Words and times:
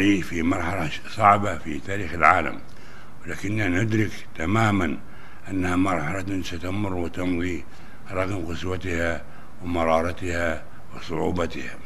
نعيش 0.00 0.24
في 0.24 0.42
مرحلة 0.42 0.90
صعبة 1.16 1.58
في 1.58 1.78
تاريخ 1.78 2.14
العالم 2.14 2.58
ولكننا 3.22 3.68
ندرك 3.68 4.10
تماما 4.34 4.98
أنها 5.50 5.76
مرحلة 5.76 6.42
ستمر 6.42 6.94
وتمضي 6.94 7.64
رغم 8.10 8.46
قسوتها 8.46 9.22
ومرارتها 9.62 10.64
وصعوبتها. 10.96 11.78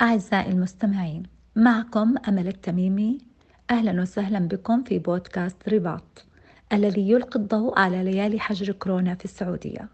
أعزائي 0.00 0.52
المستمعين 0.52 1.22
معكم 1.56 2.14
أمل 2.28 2.48
التميمي. 2.48 3.18
أهلا 3.70 4.02
وسهلا 4.02 4.38
بكم 4.38 4.82
في 4.82 4.98
بودكاست 4.98 5.68
رباط 5.68 6.24
الذي 6.72 7.10
يلقي 7.10 7.40
الضوء 7.40 7.78
على 7.78 8.04
ليالي 8.04 8.40
حجر 8.40 8.72
كورونا 8.72 9.14
في 9.14 9.24
السعودية. 9.24 9.88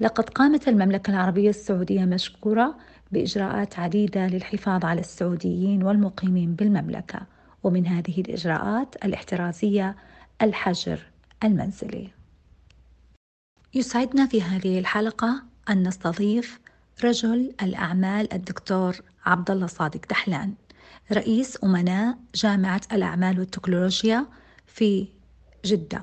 لقد 0.00 0.30
قامت 0.30 0.68
المملكة 0.68 1.10
العربية 1.10 1.50
السعودية 1.50 2.04
مشكورة 2.04 2.74
بإجراءات 3.12 3.78
عديدة 3.78 4.26
للحفاظ 4.26 4.84
على 4.84 5.00
السعوديين 5.00 5.82
والمقيمين 5.82 6.54
بالمملكة 6.54 7.20
ومن 7.62 7.86
هذه 7.86 8.20
الإجراءات 8.20 8.94
الاحترازية 9.04 9.96
الحجر 10.42 11.00
المنزلي 11.44 12.08
يسعدنا 13.74 14.26
في 14.26 14.42
هذه 14.42 14.78
الحلقة 14.78 15.42
أن 15.70 15.88
نستضيف 15.88 16.60
رجل 17.04 17.52
الأعمال 17.62 18.32
الدكتور 18.32 18.96
عبد 19.26 19.50
الله 19.50 19.66
صادق 19.66 20.00
دحلان 20.10 20.54
رئيس 21.12 21.64
أمناء 21.64 22.18
جامعة 22.34 22.80
الأعمال 22.92 23.38
والتكنولوجيا 23.38 24.26
في 24.66 25.08
جدة. 25.64 26.02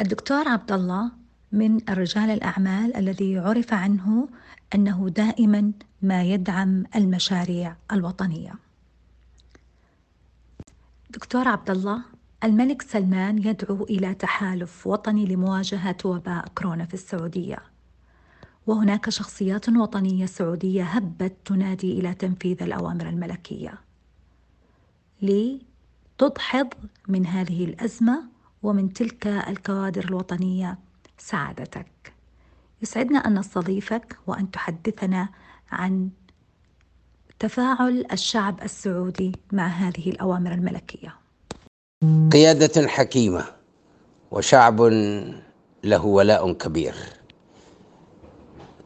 الدكتور 0.00 0.48
عبد 0.48 0.72
الله 0.72 1.10
من 1.52 1.80
رجال 1.88 2.30
الأعمال 2.30 2.96
الذي 2.96 3.38
عرف 3.38 3.74
عنه 3.74 4.28
أنه 4.74 5.08
دائما 5.08 5.72
ما 6.02 6.22
يدعم 6.22 6.84
المشاريع 6.96 7.76
الوطنية. 7.92 8.52
دكتور 11.10 11.48
عبد 11.48 11.70
الله 11.70 12.02
الملك 12.44 12.82
سلمان 12.82 13.38
يدعو 13.38 13.84
إلى 13.84 14.14
تحالف 14.14 14.86
وطني 14.86 15.26
لمواجهة 15.26 15.96
وباء 16.04 16.48
كورونا 16.54 16.84
في 16.84 16.94
السعودية. 16.94 17.58
وهناك 18.66 19.10
شخصيات 19.10 19.68
وطنية 19.68 20.26
سعودية 20.26 20.84
هبت 20.84 21.36
تنادي 21.44 22.00
إلى 22.00 22.14
تنفيذ 22.14 22.62
الأوامر 22.62 23.08
الملكية 23.08 23.74
لتدحض 25.22 26.68
من 27.08 27.26
هذه 27.26 27.64
الأزمة 27.64 28.22
ومن 28.62 28.92
تلك 28.92 29.26
الكوادر 29.26 30.04
الوطنية 30.04 30.78
سعادتك 31.18 32.12
يسعدنا 32.82 33.18
أن 33.18 33.38
نستضيفك 33.38 34.16
وأن 34.26 34.50
تحدثنا 34.50 35.28
عن 35.70 36.10
تفاعل 37.38 38.04
الشعب 38.12 38.62
السعودي 38.62 39.32
مع 39.52 39.66
هذه 39.66 40.10
الأوامر 40.10 40.52
الملكية. 40.52 41.14
قيادة 42.32 42.88
حكيمة 42.88 43.44
وشعب 44.30 44.80
له 45.84 46.04
ولاء 46.04 46.52
كبير. 46.52 46.94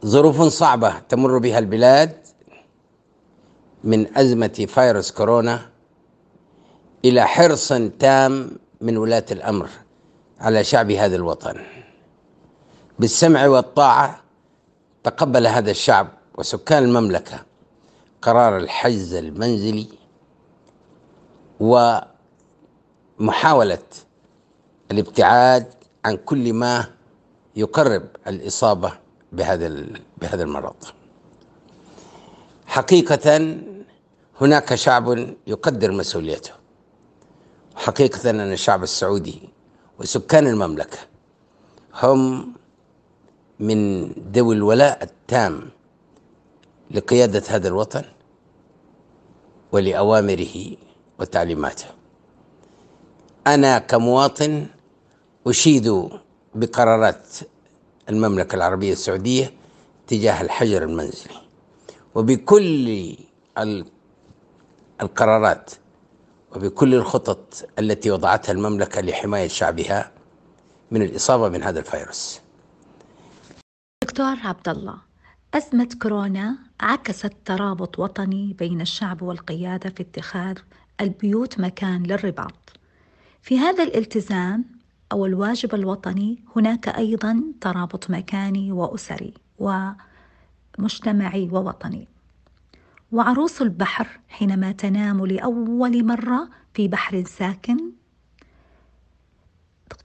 ظروف 0.05 0.41
صعبة 0.41 0.99
تمر 0.99 1.37
بها 1.37 1.59
البلاد 1.59 2.17
من 3.83 4.17
أزمة 4.17 4.67
فيروس 4.69 5.11
كورونا 5.11 5.69
إلى 7.05 7.27
حرص 7.27 7.73
تام 7.99 8.51
من 8.81 8.97
ولاة 8.97 9.25
الأمر 9.31 9.69
على 10.39 10.63
شعب 10.63 10.91
هذا 10.91 11.15
الوطن. 11.15 11.72
بالسمع 12.99 13.47
والطاعة 13.47 14.19
تقبل 15.03 15.47
هذا 15.47 15.71
الشعب 15.71 16.07
وسكان 16.35 16.83
المملكة 16.83 17.45
قرار 18.21 18.57
الحجز 18.57 19.13
المنزلي 19.13 19.87
ومحاولة 23.19 23.83
الابتعاد 24.91 25.73
عن 26.05 26.17
كل 26.17 26.53
ما 26.53 26.85
يقرب 27.55 28.03
الإصابة 28.27 28.93
بهذا 29.31 29.85
بهذا 30.21 30.43
المرض. 30.43 30.75
حقيقة 32.65 33.57
هناك 34.41 34.75
شعب 34.75 35.35
يقدر 35.47 35.91
مسؤوليته. 35.91 36.51
حقيقة 37.75 38.29
أن 38.29 38.39
الشعب 38.53 38.83
السعودي 38.83 39.49
وسكان 39.99 40.47
المملكة 40.47 40.97
هم 42.03 42.53
من 43.59 44.09
ذوي 44.33 44.55
الولاء 44.55 45.03
التام 45.03 45.69
لقيادة 46.91 47.43
هذا 47.47 47.67
الوطن 47.67 48.03
ولأوامره 49.71 50.77
وتعليماته. 51.19 51.85
أنا 53.47 53.79
كمواطن 53.79 54.65
أشيد 55.47 56.09
بقرارات 56.55 57.27
المملكة 58.09 58.55
العربية 58.55 58.93
السعودية 58.93 59.53
تجاه 60.07 60.41
الحجر 60.41 60.83
المنزلي 60.83 61.35
وبكل 62.15 63.15
القرارات 65.01 65.71
وبكل 66.55 66.95
الخطط 66.95 67.69
التي 67.79 68.11
وضعتها 68.11 68.51
المملكة 68.53 69.01
لحماية 69.01 69.47
شعبها 69.47 70.11
من 70.91 71.01
الإصابة 71.01 71.49
من 71.49 71.63
هذا 71.63 71.79
الفيروس. 71.79 72.42
دكتور 74.03 74.35
عبد 74.43 74.69
الله 74.69 74.97
أزمة 75.53 75.89
كورونا 76.01 76.57
عكست 76.79 77.33
ترابط 77.45 77.99
وطني 77.99 78.53
بين 78.59 78.81
الشعب 78.81 79.21
والقيادة 79.21 79.89
في 79.89 80.03
اتخاذ 80.03 80.57
البيوت 81.01 81.59
مكان 81.59 82.03
للرباط. 82.03 82.77
في 83.41 83.59
هذا 83.59 83.83
الالتزام 83.83 84.65
أو 85.11 85.25
الواجب 85.25 85.75
الوطني 85.75 86.43
هناك 86.55 86.87
أيضا 86.87 87.43
ترابط 87.61 88.09
مكاني 88.09 88.71
وأسري 88.71 89.33
ومجتمعي 90.79 91.49
ووطني. 91.51 92.07
وعروس 93.11 93.61
البحر 93.61 94.19
حينما 94.29 94.71
تنام 94.71 95.25
لأول 95.25 96.05
مرة 96.05 96.49
في 96.73 96.87
بحر 96.87 97.23
ساكن 97.23 97.91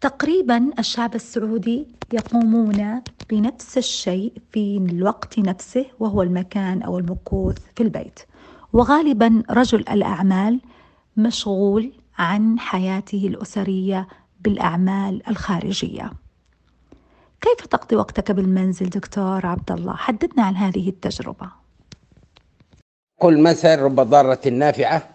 تقريبا 0.00 0.70
الشعب 0.78 1.14
السعودي 1.14 1.86
يقومون 2.12 3.02
بنفس 3.30 3.78
الشيء 3.78 4.32
في 4.52 4.76
الوقت 4.76 5.38
نفسه 5.38 5.86
وهو 5.98 6.22
المكان 6.22 6.82
أو 6.82 6.98
المكوث 6.98 7.58
في 7.76 7.82
البيت. 7.82 8.20
وغالبا 8.72 9.42
رجل 9.50 9.80
الأعمال 9.80 10.60
مشغول 11.16 11.92
عن 12.18 12.58
حياته 12.58 13.26
الأسرية 13.26 14.08
بالأعمال 14.40 15.28
الخارجية. 15.28 16.12
كيف 17.40 17.66
تقضي 17.66 17.96
وقتك 17.96 18.32
بالمنزل 18.32 18.90
دكتور 18.90 19.46
عبد 19.46 19.72
الله 19.72 19.96
حدثنا 19.96 20.42
عن 20.42 20.56
هذه 20.56 20.88
التجربة. 20.88 21.50
قل 23.20 23.42
مثل 23.42 23.78
رب 23.78 24.00
ضاره 24.00 24.48
نافعه 24.48 25.08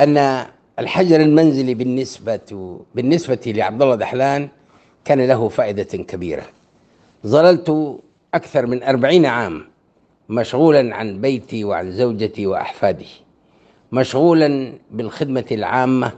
أن 0.00 0.46
الحجر 0.80 1.20
المنزلي 1.20 1.74
بالنسبة 1.74 2.78
بالنسبة 2.94 3.40
لعبد 3.46 3.82
الله 3.82 3.94
دحلان 3.94 4.48
كان 5.04 5.26
له 5.26 5.48
فائدة 5.48 5.82
كبيرة. 5.82 6.46
ظللت 7.26 7.98
أكثر 8.34 8.66
من 8.66 8.82
أربعين 8.82 9.26
عام 9.26 9.64
مشغولا 10.28 10.96
عن 10.96 11.20
بيتي 11.20 11.64
وعن 11.64 11.92
زوجتي 11.92 12.46
وأحفادي 12.46 13.08
مشغولا 13.92 14.72
بالخدمة 14.90 15.44
العامة 15.52 16.12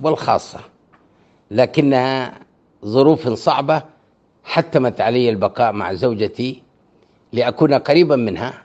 والخاصة 0.00 0.60
لكنها 1.50 2.38
ظروف 2.84 3.28
صعبة 3.28 3.82
حتمت 4.44 5.00
علي 5.00 5.28
البقاء 5.28 5.72
مع 5.72 5.92
زوجتي 5.94 6.62
لأكون 7.32 7.74
قريبا 7.74 8.16
منها. 8.16 8.62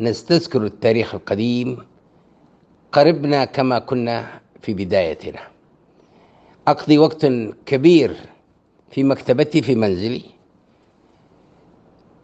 نستذكر 0.00 0.64
التاريخ 0.64 1.14
القديم 1.14 1.78
قربنا 2.92 3.44
كما 3.44 3.78
كنا 3.78 4.40
في 4.62 4.74
بدايتنا. 4.74 5.40
أقضي 6.68 6.98
وقت 6.98 7.26
كبير 7.66 8.16
في 8.90 9.04
مكتبتي 9.04 9.62
في 9.62 9.74
منزلي. 9.74 10.22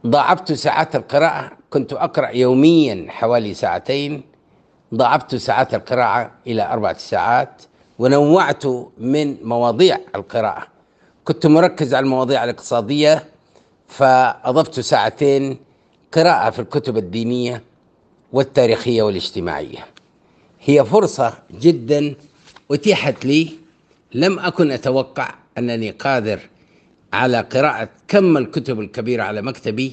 ضاعفت 0.07 0.53
ساعات 0.53 0.97
القراءة. 0.97 1.53
كنت 1.71 1.93
أقرأ 1.93 2.29
يوميا 2.29 3.07
حوالي 3.09 3.55
ساعتين. 3.55 4.23
ضاعفت 4.95 5.35
ساعات 5.35 5.75
القراءة 5.75 6.31
إلى 6.47 6.73
أربعة 6.73 6.99
ساعات. 6.99 7.63
ونوعت 7.99 8.67
من 8.99 9.37
مواضيع 9.43 9.99
القراءة. 10.15 10.67
كنت 11.25 11.47
مركز 11.47 11.95
على 11.95 12.05
المواضيع 12.05 12.45
الاقتصادية 12.45 13.25
فأضفت 13.89 14.81
ساعتين 14.81 15.59
قراءة 16.13 16.51
في 16.51 16.59
الكتب 16.59 16.97
الدينية 16.97 17.63
والتاريخية 18.33 19.03
والاجتماعية. 19.03 19.87
هي 20.65 20.85
فرصة 20.85 21.39
جدا 21.61 22.15
أتيحت 22.71 23.25
لي. 23.25 23.49
لم 24.15 24.39
أكن 24.39 24.71
أتوقع 24.71 25.35
أنني 25.59 25.91
قادر 25.91 26.41
على 27.13 27.41
قراءة 27.41 27.89
كم 28.09 28.37
الكتب 28.37 28.81
الكبيرة 28.81 29.23
على 29.23 29.43
مكتبي 29.43 29.93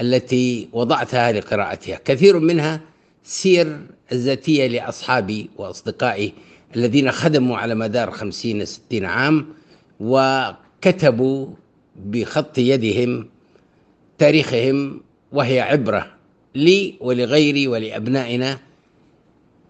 التي 0.00 0.68
وضعتها 0.72 1.32
لقراءتها. 1.32 2.00
كثير 2.04 2.38
منها 2.38 2.80
سير 3.24 3.80
الذاتية 4.12 4.66
لأصحابي 4.66 5.50
وأصدقائي 5.56 6.32
الذين 6.76 7.10
خدموا 7.12 7.56
على 7.58 7.74
مدار 7.74 8.10
خمسين 8.10 8.64
ستين 8.64 9.04
عام 9.04 9.46
وكتبوا 10.00 11.46
بخط 11.96 12.58
يدهم 12.58 13.28
تاريخهم 14.18 15.00
وهي 15.32 15.60
عبرة 15.60 16.06
لي 16.54 16.94
ولغيري 17.00 17.68
ولأبنائنا 17.68 18.58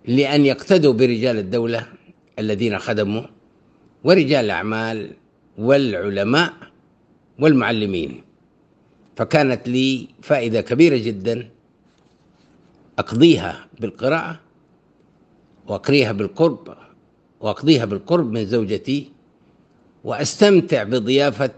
لأن 0.08 0.46
يقتدوا 0.46 0.92
برجال 0.92 1.38
الدولة 1.38 1.86
الذين 2.38 2.78
خدموا 2.78 3.22
ورجال 4.04 4.44
الأعمال 4.44 5.10
والعلماء 5.58 6.52
والمعلمين. 7.38 8.24
فكانت 9.16 9.68
لي 9.68 10.08
فائدة 10.22 10.60
كبيرة 10.60 10.96
جدا 10.96 11.50
أقضيها 12.98 13.66
بالقراءة 13.80 14.40
وأقريها 15.66 16.12
بالقرب 16.12 16.76
وأقضيها 17.40 17.84
بالقرب 17.84 18.32
من 18.32 18.46
زوجتي 18.46 19.12
وأستمتع 20.04 20.82
بضيافة 20.82 21.50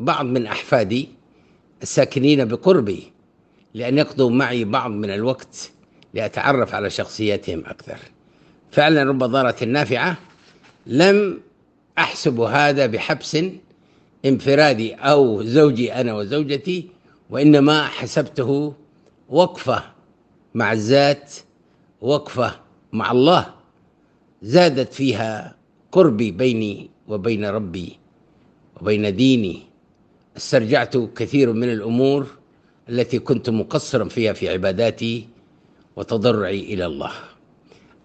بعض 0.00 0.26
من 0.26 0.46
أحفادي 0.46 1.08
الساكنين 1.82 2.44
بقربي 2.44 3.12
لأن 3.74 3.98
يقضوا 3.98 4.30
معي 4.30 4.64
بعض 4.64 4.90
من 4.90 5.10
الوقت 5.10 5.72
لأتعرف 6.14 6.74
على 6.74 6.90
شخصياتهم 6.90 7.62
أكثر. 7.66 7.98
فعلا 8.70 9.02
رب 9.02 9.18
ضارة 9.18 9.64
نافعة 9.64 10.16
لم 10.86 11.40
أحسب 11.98 12.40
هذا 12.40 12.86
بحبس 12.86 13.38
انفرادي 14.24 14.94
أو 14.94 15.42
زوجي 15.42 15.92
أنا 15.92 16.14
وزوجتي 16.14 16.88
وإنما 17.30 17.86
حسبته 17.86 18.74
وقفة 19.28 19.82
مع 20.54 20.72
الذات 20.72 21.32
وقفة 22.00 22.60
مع 22.92 23.10
الله. 23.12 23.54
زادت 24.42 24.94
فيها 24.94 25.56
قربي 25.92 26.30
بيني 26.30 26.90
وبين 27.08 27.44
ربي 27.44 27.98
وبين 28.80 29.16
ديني. 29.16 29.62
استرجعت 30.36 30.96
كثير 30.96 31.52
من 31.52 31.72
الأمور 31.72 32.26
التي 32.88 33.18
كنت 33.18 33.50
مقصرا 33.50 34.08
فيها 34.08 34.32
في 34.32 34.48
عباداتي 34.48 35.28
وتضرعي 35.96 36.60
إلى 36.60 36.86
الله. 36.86 37.12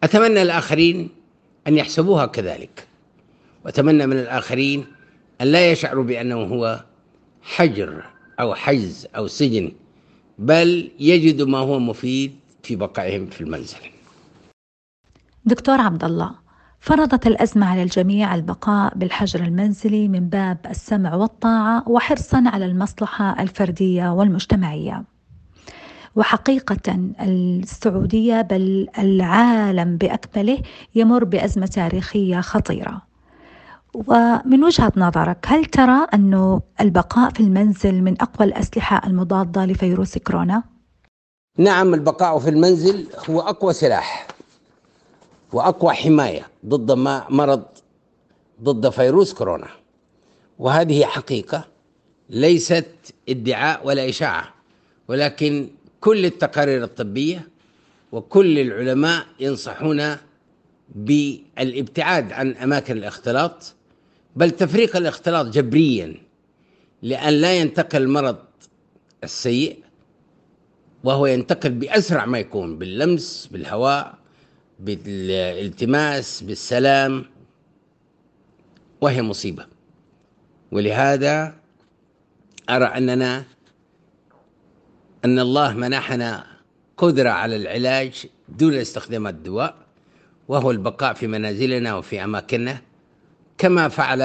أتمنى 0.04 0.42
الآخرين 0.42 1.10
أن 1.68 1.78
يحسبوها 1.78 2.26
كذلك. 2.26 2.88
وأتمنى 3.66 4.08
من 4.08 4.18
الآخرين 4.20 4.86
أن 5.42 5.48
لا 5.48 5.72
يشعروا 5.72 6.04
بأنه 6.04 6.36
هو 6.36 6.84
حجر 7.42 8.06
أو 8.40 8.56
حجز 8.56 9.08
أو 9.16 9.28
سجن 9.28 9.72
بل 10.40 10.92
يجدوا 11.00 11.48
ما 11.48 11.58
هو 11.58 11.80
مفيد 11.80 12.36
في 12.64 12.76
بقائهم 12.76 13.26
في 13.26 13.42
المنزل. 13.42 13.78
دكتور 15.46 15.82
عبد 15.82 16.04
الله 16.04 16.36
فرضت 16.80 17.28
الأزمة 17.28 17.66
على 17.66 17.84
الجميع 17.84 18.36
البقاء 18.36 18.98
بالحجر 18.98 19.44
المنزلي 19.44 20.08
من 20.08 20.30
باب 20.30 20.58
السمع 20.70 21.16
والطاعة 21.16 21.90
وحرصا 21.90 22.44
على 22.46 22.66
المصلحة 22.66 23.42
الفردية 23.42 24.14
والمجتمعية. 24.14 25.04
وحقيقة 26.16 27.00
السعودية 27.22 28.42
بل 28.42 28.88
العالم 29.00 29.98
بأكمله 29.98 30.62
يمر 30.96 31.24
بأزمة 31.24 31.66
تاريخية 31.66 32.42
خطيرة. 32.42 33.02
ومن 33.94 34.64
وجهة 34.64 34.92
نظرك 34.98 35.46
هل 35.48 35.66
ترى 35.66 36.08
أنه 36.14 36.62
البقاء 36.82 37.30
في 37.30 37.40
المنزل 37.40 38.02
من 38.02 38.22
أقوى 38.22 38.48
الأسلحة 38.48 39.02
المضادة 39.08 39.66
لفيروس 39.66 40.18
كورونا؟ 40.18 40.64
نعم 41.58 41.94
البقاء 41.94 42.40
في 42.40 42.50
المنزل 42.50 43.08
هو 43.30 43.42
أقوى 43.42 43.74
سلاح 43.74 44.28
وأقوى 45.54 45.94
حماية 45.94 46.48
ضد 46.66 46.92
ما 46.92 47.26
مرض 47.30 47.64
ضد 48.64 48.90
فيروس 48.90 49.34
كورونا 49.34 49.68
وهذه 50.60 51.06
حقيقة 51.06 51.64
ليست 52.30 52.86
ادعاء 53.30 53.88
ولا 53.88 54.10
إشاعة 54.10 54.44
ولكن 55.08 55.70
كل 56.02 56.26
التقارير 56.26 56.84
الطبية 56.84 57.48
وكل 58.12 58.60
العلماء 58.60 59.26
ينصحون 59.40 60.16
بالابتعاد 60.96 62.32
عن 62.32 62.52
أماكن 62.52 62.98
الاختلاط 62.98 63.76
بل 64.36 64.52
تفريق 64.52 64.96
الاختلاط 64.96 65.46
جبريا 65.46 66.16
لأن 67.02 67.34
لا 67.34 67.54
ينتقل 67.56 68.02
المرض 68.02 68.38
السيء 69.24 69.84
وهو 71.04 71.26
ينتقل 71.26 71.70
بأسرع 71.70 72.26
ما 72.26 72.40
يكون 72.40 72.78
باللمس 72.78 73.50
بالهواء 73.52 74.18
بالالتماس 74.80 76.44
بالسلام 76.44 77.26
وهي 79.02 79.22
مصيبة. 79.22 79.66
ولهذا 80.72 81.56
أرى 82.70 82.86
أننا 82.86 83.46
أن 85.26 85.40
الله 85.40 85.74
منحنا 85.74 86.46
قدرة 86.98 87.30
على 87.30 87.56
العلاج 87.56 88.26
دون 88.50 88.74
استخدام 88.74 89.28
الدواء 89.28 89.76
وهو 90.48 90.72
البقاء 90.72 91.14
في 91.14 91.28
منازلنا 91.28 91.96
وفي 91.96 92.24
أماكننا 92.24 92.82
كما 93.58 93.88
فعل 93.88 94.22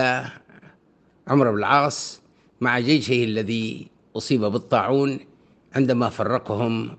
عمرو 1.28 1.52
بن 1.52 1.58
العاص 1.58 2.20
مع 2.60 2.78
جيشه 2.80 3.24
الذي 3.24 3.88
أصيب 4.16 4.40
بالطاعون 4.40 5.20
عندما 5.76 6.08
فرقهم 6.08 6.96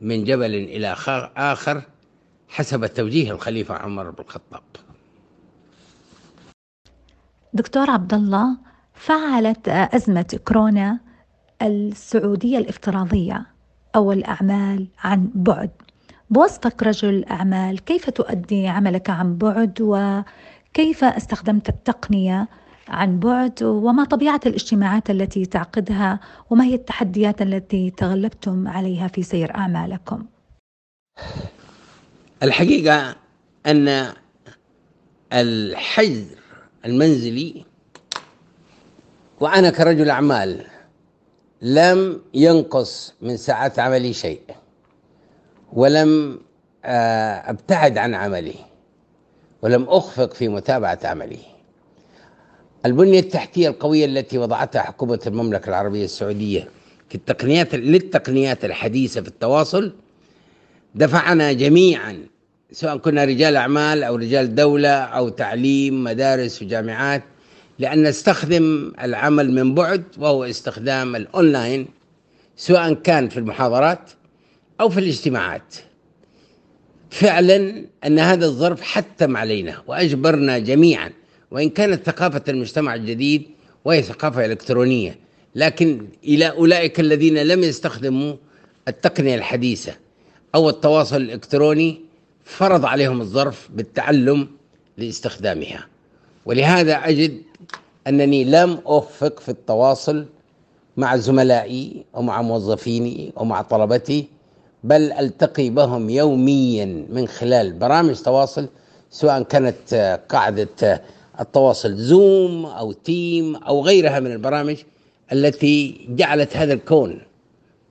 من 0.00 0.24
جبل 0.24 0.54
إلى 0.54 0.96
آخر 1.36 1.82
حسب 2.48 2.86
توجيه 2.86 3.32
الخليفة 3.32 3.74
عمر 3.74 4.10
بن 4.10 4.24
الخطاب. 4.24 4.62
دكتور 7.52 7.90
عبد 7.90 8.14
الله 8.14 8.58
فعلت 8.94 9.68
أزمة 9.68 10.40
كورونا 10.44 11.09
السعودية 11.62 12.58
الافتراضية 12.58 13.46
أو 13.96 14.12
الأعمال 14.12 14.86
عن 14.98 15.30
بعد. 15.34 15.70
بوصفك 16.30 16.82
رجل 16.82 17.24
أعمال 17.24 17.84
كيف 17.84 18.10
تؤدي 18.10 18.68
عملك 18.68 19.10
عن 19.10 19.36
بعد؟ 19.36 19.78
وكيف 19.80 21.04
استخدمت 21.04 21.68
التقنية 21.68 22.48
عن 22.88 23.18
بعد؟ 23.18 23.62
وما 23.62 24.04
طبيعة 24.04 24.40
الاجتماعات 24.46 25.10
التي 25.10 25.46
تعقدها؟ 25.46 26.20
وما 26.50 26.64
هي 26.64 26.74
التحديات 26.74 27.42
التي 27.42 27.90
تغلبتم 27.90 28.68
عليها 28.68 29.08
في 29.08 29.22
سير 29.22 29.54
أعمالكم؟ 29.54 30.24
الحقيقة 32.42 33.16
أن 33.66 34.12
الحجر 35.32 36.24
المنزلي 36.84 37.64
وأنا 39.40 39.70
كرجل 39.70 40.10
أعمال 40.10 40.64
لم 41.62 42.20
ينقص 42.34 43.14
من 43.22 43.36
ساعات 43.36 43.78
عملي 43.78 44.12
شيء 44.12 44.40
ولم 45.72 46.40
آه، 46.84 47.50
أبتعد 47.50 47.98
عن 47.98 48.14
عملي 48.14 48.54
ولم 49.62 49.82
أخفق 49.88 50.34
في 50.34 50.48
متابعة 50.48 50.98
عملي. 51.04 51.38
البنية 52.86 53.20
التحتية 53.20 53.68
القوية 53.68 54.04
التي 54.04 54.38
وضعتها 54.38 54.82
حكومة 54.82 55.20
المملكة 55.26 55.68
العربية 55.68 56.04
السعودية 56.04 56.68
التقنيات 57.14 57.74
للتقنيات 57.74 58.64
الحديثة 58.64 59.20
في 59.20 59.28
التواصل 59.28 59.92
دفعنا 60.94 61.52
جميعا 61.52 62.26
سواء 62.72 62.96
كنا 62.96 63.24
رجال 63.24 63.56
أعمال 63.56 64.02
أو 64.02 64.16
رجال 64.16 64.54
دولة 64.54 64.88
أو 64.88 65.28
تعليم 65.28 66.04
مدارس 66.04 66.62
وجامعات 66.62 67.22
لأن 67.80 68.02
نستخدم 68.02 68.92
العمل 69.02 69.52
من 69.52 69.74
بعد 69.74 70.02
وهو 70.18 70.44
استخدام 70.44 71.16
الأونلاين 71.16 71.88
سواء 72.56 72.92
كان 72.92 73.28
في 73.28 73.36
المحاضرات 73.36 74.10
أو 74.80 74.88
في 74.88 75.00
الاجتماعات. 75.00 75.74
فعلا 77.10 77.84
أن 78.06 78.18
هذا 78.18 78.46
الظرف 78.46 78.82
حتم 78.82 79.36
علينا 79.36 79.82
وأجبرنا 79.86 80.58
جميعا 80.58 81.12
وإن 81.50 81.70
كانت 81.70 82.06
ثقافة 82.06 82.42
المجتمع 82.48 82.94
الجديد 82.94 83.42
وهي 83.84 84.02
ثقافة 84.02 84.44
إلكترونية. 84.44 85.18
لكن 85.54 86.06
إلى 86.24 86.50
أولئك 86.50 87.00
الذين 87.00 87.38
لم 87.38 87.62
يستخدموا 87.62 88.36
التقنية 88.88 89.34
الحديثة 89.34 89.92
أو 90.54 90.68
التواصل 90.68 91.16
الإلكتروني 91.16 92.00
فرض 92.44 92.84
عليهم 92.84 93.20
الظرف 93.20 93.68
بالتعلم 93.74 94.48
لاستخدامها. 94.98 95.86
ولهذا 96.46 96.94
أجد 96.94 97.42
أنني 98.10 98.44
لم 98.44 98.78
أوفق 98.86 99.40
في 99.40 99.48
التواصل 99.48 100.26
مع 100.96 101.16
زملائي 101.16 102.04
ومع 102.14 102.42
موظفيني 102.42 103.32
ومع 103.36 103.62
طلبتي 103.62 104.26
بل 104.84 105.12
ألتقي 105.12 105.70
بهم 105.70 106.10
يوميا 106.10 106.84
من 107.10 107.28
خلال 107.28 107.72
برامج 107.72 108.14
تواصل 108.22 108.68
سواء 109.10 109.42
كانت 109.42 110.18
قاعدة 110.28 111.02
التواصل 111.40 111.96
زوم 111.96 112.66
أو 112.66 112.92
تيم 112.92 113.56
أو 113.56 113.82
غيرها 113.82 114.20
من 114.20 114.32
البرامج 114.32 114.76
التي 115.32 116.06
جعلت 116.08 116.56
هذا 116.56 116.72
الكون 116.72 117.20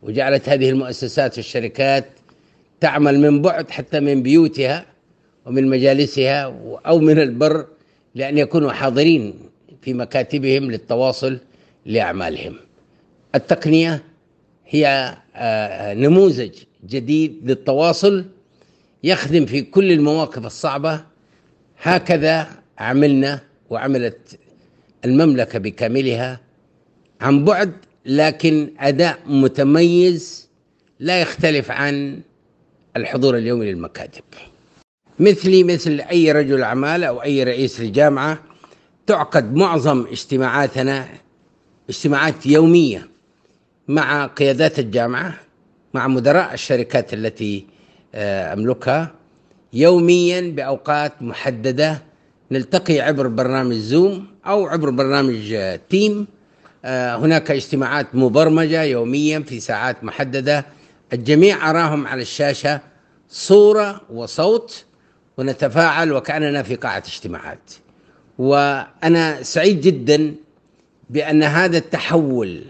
وجعلت 0.04 0.50
هذه 0.50 0.70
المؤسسات 0.70 1.38
والشركات 1.38 2.06
تعمل 2.80 3.20
من 3.20 3.42
بعد 3.42 3.70
حتى 3.70 4.00
من 4.00 4.24
بيوتها 4.24 4.86
ومن 5.46 5.68
مجالسها 5.70 6.54
أو 6.88 7.00
من 7.00 7.20
البر 7.20 7.66
لأن 8.16 8.38
يكونوا 8.38 8.72
حاضرين 8.72 9.34
في 9.81 9.93
مكاتبهم 9.93 10.71
للتواصل 10.71 11.39
لأعمالهم. 11.86 12.55
التقنية 13.36 14.03
هي 14.67 15.17
آه، 15.36 15.93
نموذج 15.93 16.51
جديد 16.86 17.39
للتواصل 17.43 18.25
يخدم 19.03 19.45
في 19.45 19.62
كل 19.62 19.91
المواقف 19.91 20.45
الصعبة. 20.45 21.03
هكذا 21.81 22.48
عملنا 22.77 23.41
وعملت 23.69 24.39
المملكة 25.05 25.59
بكاملها 25.59 26.39
عن 27.21 27.45
بعد 27.45 27.71
لكن 28.05 28.69
أداء 28.79 29.19
متميز 29.25 30.50
لا 31.00 31.21
يختلف 31.21 31.71
عن 31.71 32.21
الحضور 32.98 33.38
اليومي 33.38 33.71
للمكاتب. 33.71 34.24
مثلي 35.19 35.63
مثل 35.63 36.01
أي 36.12 36.31
رجل 36.31 36.63
أعمال 36.63 37.03
أو 37.03 37.24
أي 37.24 37.43
رئيس 37.43 37.81
لجامعة 37.81 38.49
تعقد 39.10 39.56
معظم 39.56 40.06
اجتماعاتنا 40.12 41.08
اجتماعات 41.89 42.46
يومية 42.46 43.10
مع 43.88 44.25
قيادات 44.25 44.80
الجامعة 44.80 45.34
مع 45.94 46.08
مدراء 46.08 46.54
الشركات 46.54 47.13
التي 47.13 47.66
آه، 48.16 48.54
أملكها. 48.54 49.12
يوميا 49.74 50.42
بأوقات 50.42 51.22
محددة 51.22 52.01
نلتقي 52.51 53.00
عبر 53.00 53.28
برنامج 53.28 53.75
زوم 53.75 54.28
أو 54.46 54.68
عبر 54.68 54.89
برنامج 54.89 55.54
آه، 55.54 55.80
تيم 55.89 56.28
آه، 56.86 57.16
هناك 57.16 57.51
اجتماعات 57.51 58.16
مبرمجة 58.16 58.84
يوميا 58.84 59.39
في 59.39 59.60
ساعات 59.60 60.04
محددة. 60.04 60.66
الجميع 61.13 61.70
أراهم 61.70 62.08
على 62.08 62.22
الشاشة 62.22 62.80
صورة 63.30 64.01
وصوت 64.13 64.86
ونتفاعل 65.38 66.13
وكأننا 66.13 66.63
في 66.63 66.75
قاعة 66.75 67.04
اجتماعات. 67.08 67.72
وأنا 68.39 69.43
سعيد 69.43 69.81
جدا 69.81 70.36
بأن 71.10 71.43
هذا 71.43 71.77
التحول 71.77 72.63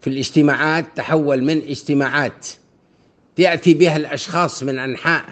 في 0.00 0.10
الاجتماعات 0.10 0.86
تحول 0.96 1.44
من 1.44 1.62
اجتماعات 1.62 2.46
يأتي 3.38 3.74
بها 3.74 3.96
الأشخاص 3.96 4.62
من 4.62 4.78
أنحاء 4.78 5.24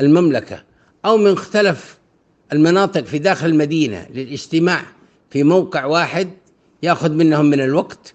المملكة 0.00 0.62
أو 1.04 1.16
من 1.16 1.32
مختلف 1.32 1.98
المناطق 2.52 3.04
في 3.04 3.18
داخل 3.18 3.46
المدينة 3.46 4.06
للاجتماع 4.14 4.82
في 5.30 5.42
موقع 5.42 5.84
واحد 5.84 6.30
يأخذ 6.82 7.12
منهم 7.12 7.46
من 7.46 7.60
الوقت 7.60 8.14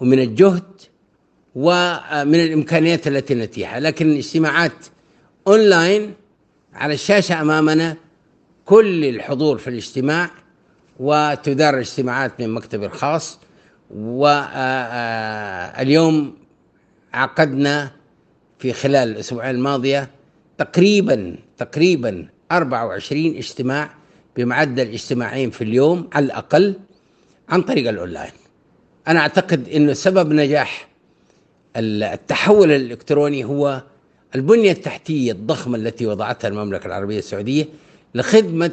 ومن 0.00 0.18
الجهد 0.18 0.62
ومن 1.54 2.34
الإمكانيات 2.34 3.08
التي 3.08 3.34
نتيحها 3.34 3.80
لكن 3.80 4.10
الاجتماعات 4.10 4.72
أونلاين 5.46 6.14
على 6.74 6.94
الشاشة 6.94 7.40
أمامنا 7.40 7.96
كل 8.64 9.04
الحضور 9.04 9.58
في 9.58 9.68
الاجتماع 9.68 10.30
وتدار 11.00 11.74
الاجتماعات 11.74 12.40
من 12.40 12.50
مكتب 12.50 12.84
الخاص 12.84 13.38
واليوم 15.10 16.34
عقدنا 17.14 17.90
في 18.58 18.72
خلال 18.72 19.08
الأسبوعين 19.08 19.54
الماضية 19.54 20.10
تقريبا 20.58 21.36
تقريبا 21.58 22.26
24 22.52 23.26
اجتماع 23.36 23.90
بمعدل 24.36 24.88
اجتماعين 24.88 25.50
في 25.50 25.64
اليوم 25.64 26.10
على 26.12 26.24
الأقل 26.26 26.74
عن 27.48 27.62
طريق 27.62 27.88
الأونلاين. 27.88 28.32
أنا 29.08 29.20
أعتقد 29.20 29.68
إنه 29.68 29.92
سبب 29.92 30.32
نجاح 30.32 30.88
التحول 31.76 32.72
الإلكتروني 32.72 33.44
هو 33.44 33.82
البنية 34.34 34.72
التحتية 34.72 35.32
الضخمة 35.32 35.76
التي 35.76 36.06
وضعتها 36.06 36.48
المملكة 36.48 36.86
العربية 36.86 37.18
السعودية 37.18 37.68
لخدمة 38.14 38.70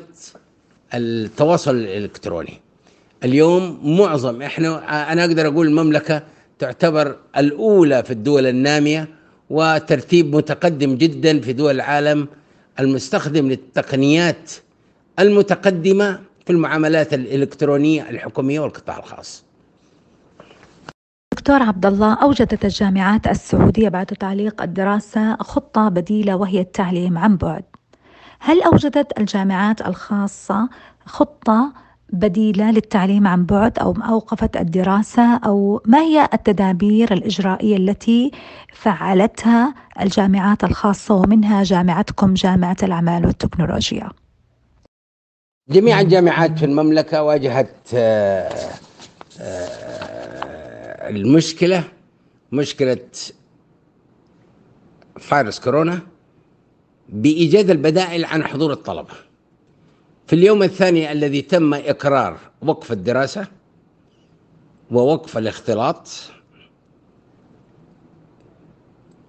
التواصل 0.93 1.75
الإلكتروني 1.75 2.62
اليوم 3.24 3.79
معظم 4.00 4.41
إحنا 4.41 5.12
أنا 5.13 5.25
أقدر 5.25 5.48
أقول 5.48 5.67
المملكة 5.67 6.24
تعتبر 6.60 7.15
الأولى 7.38 8.03
في 8.03 8.12
الدول 8.12 8.48
النامية 8.48 9.08
وترتيب 9.50 10.36
متقدم 10.36 10.96
جدا 10.96 11.39
في 11.39 11.53
دول 11.53 11.75
العالم 11.75 12.27
المستخدم 12.79 13.48
للتقنيات 13.50 14.51
المتقدمة 15.19 16.19
في 16.46 16.51
المعاملات 16.53 17.13
الإلكترونية 17.13 18.10
الحكومية 18.10 18.60
والقطاع 18.60 18.98
الخاص. 19.00 19.43
دكتور 21.34 21.63
عبد 21.63 21.86
الله 21.86 22.13
أوجدت 22.13 22.65
الجامعات 22.65 23.27
السعودية 23.27 23.89
بعد 23.89 24.05
تعليق 24.05 24.62
الدراسة 24.62 25.36
خطة 25.36 25.89
بديلة 25.89 26.36
وهي 26.36 26.60
التعليم 26.60 27.17
عن 27.17 27.38
بعد. 27.38 27.63
هل 28.39 28.62
أوجدت 28.62 29.19
الجامعات 29.19 29.88
الخاصة 29.88 30.69
خطة 31.05 31.74
بديلة 32.13 32.72
للتعليم 32.72 33.27
عن 33.27 33.46
بعد 33.46 33.79
أو 33.79 33.96
أوقفت 34.10 34.58
الدراسة 34.58 35.38
أو 35.38 35.81
ما 35.86 36.00
هي 36.00 36.29
التدابير 36.34 37.13
الإجرائية 37.13 37.77
التي 37.77 38.31
فعلتها 38.74 39.74
الجامعات 40.01 40.63
الخاصة 40.63 41.15
ومنها 41.15 41.63
جامعتكم 41.63 42.34
جامعة 42.34 42.77
الأعمال 42.84 43.25
والتكنولوجيا؟ 43.25 44.10
جميع 45.69 46.00
الجامعات 46.00 46.60
في 46.60 46.65
المملكة 46.65 47.24
واجهت 47.24 47.75
آه، 47.93 48.50
آه، 49.41 51.10
المشكلة 51.10 51.84
مشكلة 52.51 53.00
فيروس 55.17 55.60
كورونا 55.60 56.00
بإيجاد 57.13 57.70
البدائل 57.70 58.25
عن 58.25 58.44
حضور 58.44 58.72
الطلبة. 58.74 59.13
في 60.28 60.36
اليوم 60.36 60.63
الثاني 60.63 61.12
الذي 61.12 61.42
تم 61.42 61.74
إقرار 61.74 62.38
وقف 62.62 62.92
الدراسة 62.92 63.48
ووقف 64.92 65.38
الاختلاط 65.38 66.10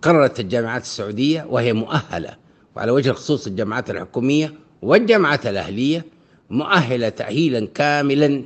قررت 0.02 0.40
الجامعات 0.40 0.82
السعودية 0.82 1.46
وهي 1.50 1.72
مؤهلة 1.72 2.36
وعلى 2.76 2.90
وجه 2.90 3.10
الخصوص 3.10 3.46
الجامعات 3.46 3.90
الحكومية 3.90 4.54
والجامعات 4.82 5.46
الأهلية 5.46 6.04
مؤهلة 6.50 7.08
تاهيلا 7.08 7.66
كاملا 7.74 8.44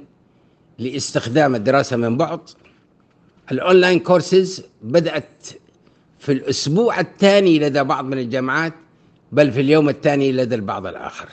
لاستخدام 0.79 1.55
الدراسة 1.55 1.97
من 1.97 2.17
بعد. 2.17 2.41
ال 3.53 3.60
online 3.60 4.01
courses 4.01 4.65
بدأت 4.83 5.47
في 6.19 6.33
الأسبوع 6.33 7.01
الثاني 7.01 7.59
لدى 7.59 7.83
بعض 7.83 8.05
من 8.05 8.19
الجامعات 8.19 8.75
بل 9.35 9.53
في 9.53 9.61
اليوم 9.61 9.89
الثاني 9.89 10.33
لدى 10.33 10.55
البعض 10.55 10.87
الآخر. 10.87 11.29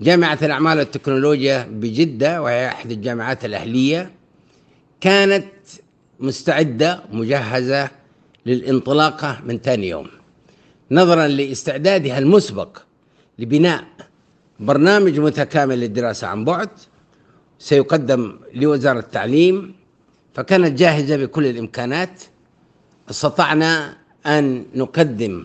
جامعة 0.00 0.38
الأعمال 0.42 0.78
والتكنولوجيا 0.78 1.68
بجدة 1.70 2.42
وهي 2.42 2.68
أحد 2.68 2.90
الجامعات 2.90 3.44
الأهلية 3.44 4.10
كانت 5.00 5.46
مستعدة 6.20 7.02
مجهزة 7.12 7.90
للانطلاقة 8.46 9.40
من 9.44 9.58
ثاني 9.58 9.88
يوم. 9.88 10.06
نظرا 10.90 11.26
لاستعدادها 11.26 12.18
المسبق 12.18 12.78
لبناء 13.38 13.84
برنامج 14.60 15.20
متكامل 15.20 15.80
للدراسة 15.80 16.26
عن 16.26 16.44
بعد 16.44 16.68
سيقدم 17.58 18.38
لوزارة 18.54 18.98
التعليم 18.98 19.74
فكانت 20.34 20.78
جاهزة 20.78 21.16
بكل 21.16 21.46
الإمكانات. 21.46 22.22
استطعنا 23.10 23.96
أن 24.26 24.66
نقدم 24.74 25.44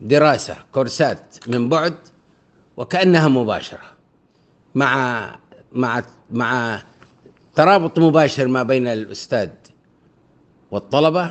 دراسة 0.00 0.56
كورسات 0.72 1.36
من 1.48 1.68
بعد 1.68 1.94
وكأنها 2.76 3.28
مباشرة 3.28 3.80
مع 4.74 5.38
مع 5.72 6.02
مع 6.30 6.82
ترابط 7.54 7.98
مباشر 7.98 8.48
ما 8.48 8.62
بين 8.62 8.86
الأستاذ 8.86 9.48
والطلبة 10.70 11.30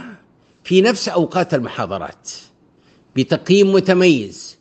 في 0.63 0.81
نفس 0.81 1.09
أوقات 1.09 1.53
المحاضرات 1.53 2.29
بتقييم 3.15 3.73
متميز 3.73 4.57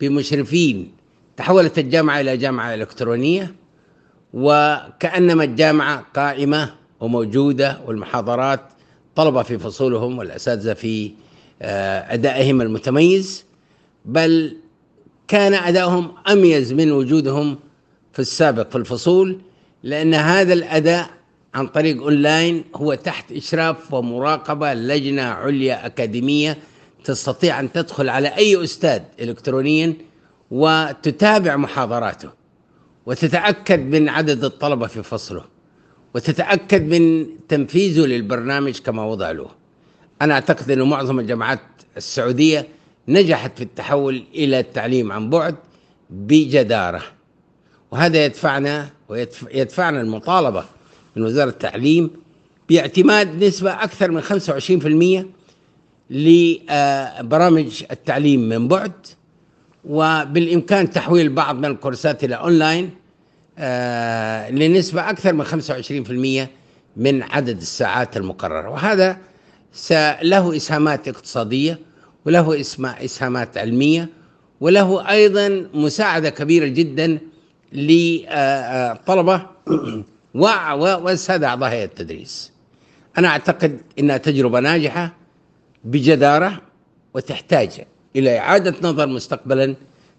بمشرفين 0.00 0.94
تحولت 1.36 1.78
الجامعة 1.78 2.20
إلى 2.20 2.36
جامعة 2.36 2.74
إلكترونية 2.74 3.54
وكأنما 4.32 5.44
الجامعة 5.44 6.04
قائمة 6.16 6.74
وموجودة 7.00 7.80
والمحاضرات 7.86 8.60
طلبة 9.14 9.42
في 9.42 9.58
فصولهم 9.58 10.18
والأساتذة 10.18 10.72
في 10.72 11.12
آه، 11.62 12.14
أدائهم 12.14 12.60
المتميز. 12.60 13.44
بل 14.04 14.56
كان 15.28 15.54
أدائهم 15.54 16.12
أميز 16.28 16.72
من 16.72 16.92
وجودهم 16.92 17.58
في 18.12 18.18
السابق 18.18 18.70
في 18.70 18.76
الفصول 18.76 19.40
لأن 19.82 20.14
هذا 20.14 20.52
الأداء 20.52 21.10
عن 21.54 21.66
طريق 21.66 22.02
أونلاين 22.02 22.64
هو 22.74 22.94
تحت 22.94 23.32
إشراف 23.32 23.94
ومراقبة 23.94 24.74
لجنة 24.74 25.22
عليا 25.22 25.86
أكاديمية 25.86 26.58
تستطيع 27.04 27.60
أن 27.60 27.72
تدخل 27.72 28.08
على 28.08 28.28
أي 28.28 28.64
أستاذ 28.64 29.00
إلكترونيا 29.20 29.94
وتتابع 30.50 31.56
محاضراته 31.56 32.30
وتتأكد 33.06 33.80
من 33.80 34.08
عدد 34.08 34.44
الطلبة 34.44 34.86
في 34.86 35.02
فصله 35.02 35.44
وتتأكد 36.14 36.82
من 36.94 37.26
تنفيذه 37.48 38.06
للبرنامج 38.06 38.78
كما 38.78 39.04
وضع 39.04 39.30
له 39.30 39.48
أنا 40.22 40.34
أعتقد 40.34 40.70
أن 40.70 40.82
معظم 40.82 41.20
الجامعات 41.20 41.60
السعودية 41.96 42.68
نجحت 43.08 43.56
في 43.56 43.64
التحول 43.64 44.24
إلى 44.34 44.60
التعليم 44.60 45.12
عن 45.12 45.30
بعد 45.30 45.54
بجدارة. 46.10 47.02
وهذا 47.90 48.24
يدفعنا 48.24 48.90
ويدفعنا 49.08 50.00
المطالبة 50.00 50.64
من 51.16 51.22
وزارة 51.22 51.48
التعليم 51.50 52.10
باعتماد 52.68 53.44
نسبة 53.44 53.70
أكثر 53.72 54.10
من 54.10 54.22
25% 54.22 55.26
لبرامج 56.10 57.84
التعليم 57.90 58.48
من 58.48 58.68
بعد 58.68 58.92
وبالإمكان 59.84 60.90
تحويل 60.90 61.28
بعض 61.28 61.56
من 61.56 61.64
الكورسات 61.64 62.24
إلى 62.24 62.34
أونلاين 62.34 62.90
آه، 63.58 64.50
لنسبة 64.50 65.10
أكثر 65.10 65.32
من 65.32 65.44
25% 65.44 66.48
من 66.96 67.22
عدد 67.22 67.60
الساعات 67.60 68.16
المقررة. 68.16 68.68
وهذا 68.70 69.16
له 70.22 70.56
إسهامات 70.56 71.08
اقتصادية 71.08 71.78
وله 72.26 72.60
إسهامات 72.84 73.58
علمية 73.58 74.08
وله 74.60 75.10
أيضا 75.10 75.68
مساعدة 75.74 76.30
كبيرة 76.30 76.66
جدا 76.66 77.18
للطلبه 77.72 79.46
والساده 80.34 81.48
أعضاء 81.48 81.70
هيئة 81.70 81.84
التدريس. 81.84 82.52
أنا 83.18 83.28
أعتقد 83.28 83.80
إنها 83.98 84.16
تجربة 84.16 84.60
ناجحة 84.60 85.14
بجدارة 85.84 86.60
وتحتاج 87.14 87.84
إلى 88.16 88.38
إعادة 88.38 88.88
نظر 88.88 89.06
مستقبلا 89.06 89.74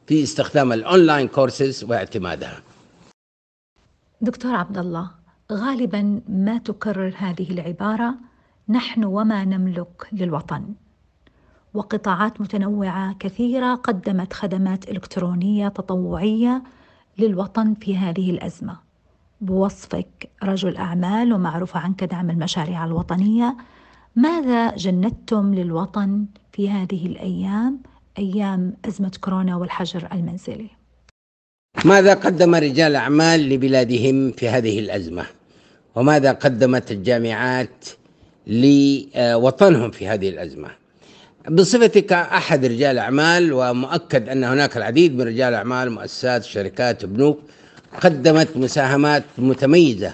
في 0.08 0.24
استخدام 0.24 0.74
ال 0.74 0.82
online 0.82 1.28
courses 1.28 1.84
واعتمادها. 1.84 2.62
دكتور 4.22 4.56
عبد 4.56 4.78
الله 4.78 5.12
غالبا 5.52 6.22
ما 6.30 6.58
تكرر 6.58 7.14
هذه 7.18 7.52
العبارة 7.52 8.16
نحن 8.70 9.04
وما 9.04 9.46
نملك 9.46 10.08
للوطن 10.14 10.66
وقطاعات 11.74 12.42
متنوعة 12.42 13.16
كثيرة 13.20 13.76
قدمت 13.76 14.34
خدمات 14.34 14.90
إلكترونية 14.90 15.68
تطوعية 15.68 16.64
للوطن 17.18 17.74
في 17.82 17.98
هذه 17.98 18.32
الأزمة. 18.32 18.78
بوصفك 19.42 20.30
رجل 20.44 20.78
أعمال 20.78 21.34
ومعروف 21.34 21.78
عنك 21.78 22.04
دعم 22.04 22.30
المشاريع 22.30 22.86
الوطنية 22.86 23.58
ماذا 24.16 24.76
جندتم 24.76 25.54
للوطن 25.54 26.26
في 26.52 26.70
هذه 26.70 27.06
الأيام 27.06 27.80
أيام 28.18 28.74
أزمة 28.86 29.12
كورونا 29.22 29.56
والحجر 29.56 30.08
المنزلي؟ 30.14 30.70
ماذا 31.86 32.14
قدم 32.14 32.56
رجال 32.56 32.96
أعمال 32.96 33.50
لبلادهم 33.50 34.32
في 34.32 34.50
هذه 34.50 34.80
الأزمة؟ 34.80 35.26
وماذا 35.96 36.32
قدمت 36.32 36.92
الجامعات 36.92 37.86
لوطنهم 38.48 39.92
في 39.92 40.08
هذه 40.08 40.30
الأزمة؟ 40.30 40.83
بصفتي 41.50 42.02
كأحد 42.02 42.66
رجال 42.66 42.98
أعمال 43.00 43.54
ومؤكد 43.54 44.30
أن 44.30 44.44
هناك 44.44 44.78
العديد 44.78 45.18
من 45.18 45.22
رجال 45.22 45.54
أعمال 45.54 45.90
مؤسسات 45.92 46.44
شركات 46.44 47.06
بنوك 47.06 47.40
قدمت 48.02 48.58
مساهمات 48.58 49.24
متميزة 49.38 50.14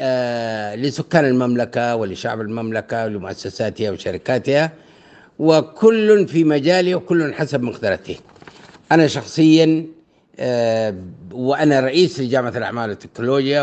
آه، 0.00 0.74
لسكان 0.74 1.24
المملكة 1.24 1.96
ولشعب 1.96 2.40
المملكة 2.40 3.04
ولمؤسساتها 3.04 3.90
وشركاتها 3.90 4.72
وكل 5.38 6.28
في 6.28 6.44
مجاله 6.44 6.94
وكل 6.94 7.34
حسب 7.34 7.62
مقدرته. 7.62 8.16
أنا 8.92 9.06
شخصيا 9.06 9.86
آه، 10.38 10.94
وأنا 11.32 11.80
رئيس 11.80 12.20
لجامعة 12.20 12.50
الأعمال 12.56 12.90
والتكنولوجيا 12.90 13.62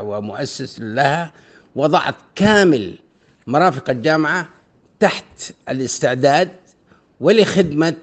ومؤسس 0.00 0.80
لها 0.80 1.32
وضعت 1.76 2.14
كامل 2.34 2.94
مرافق 3.46 3.90
الجامعة 3.90 4.55
تحت 5.00 5.52
الاستعداد 5.68 6.50
ولخدمة 7.20 7.96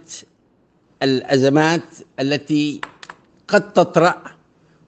الأزمات 1.03 1.81
التي 2.19 2.81
قد 3.47 3.73
تطرأ 3.73 4.23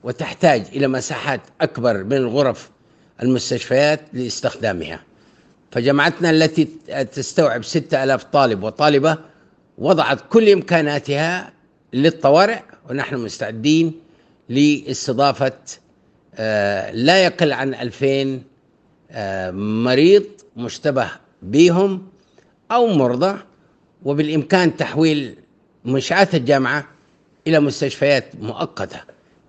وتحتاج 0.04 0.62
إلى 0.74 0.88
مساحات 0.88 1.42
أكبر 1.62 2.04
من 2.04 2.14
الغرف 2.14 2.70
المستشفيات 3.24 4.02
لاستخدامها. 4.14 5.04
فجامعتنا 5.72 6.30
التي 6.30 6.66
تستوعب 7.14 7.64
ستة 7.64 8.04
ألاف 8.04 8.24
طالب 8.24 8.64
وطالبة 8.64 9.18
وضعت 9.78 10.20
كل 10.30 10.50
إمكاناتها 10.50 11.54
للطوارئ 11.94 12.60
ونحن 12.90 13.16
مستعدين 13.16 14.00
لاستضافة 14.50 15.52
آه، 16.36 16.92
لا 16.92 17.24
يقل 17.26 17.54
عن 17.54 17.74
ألفين 17.74 18.44
آه، 19.12 19.52
مريض 19.52 20.24
مشتبه 20.58 21.12
بهم 21.46 22.08
أو 22.72 22.88
مرضى 22.88 23.38
وبالإمكان 24.04 24.78
تحويل 24.78 25.36
منشآت 25.86 26.36
الجامعة 26.36 26.88
إلى 27.48 27.60
مستشفيات 27.60 28.26
مؤقتة. 28.42 29.00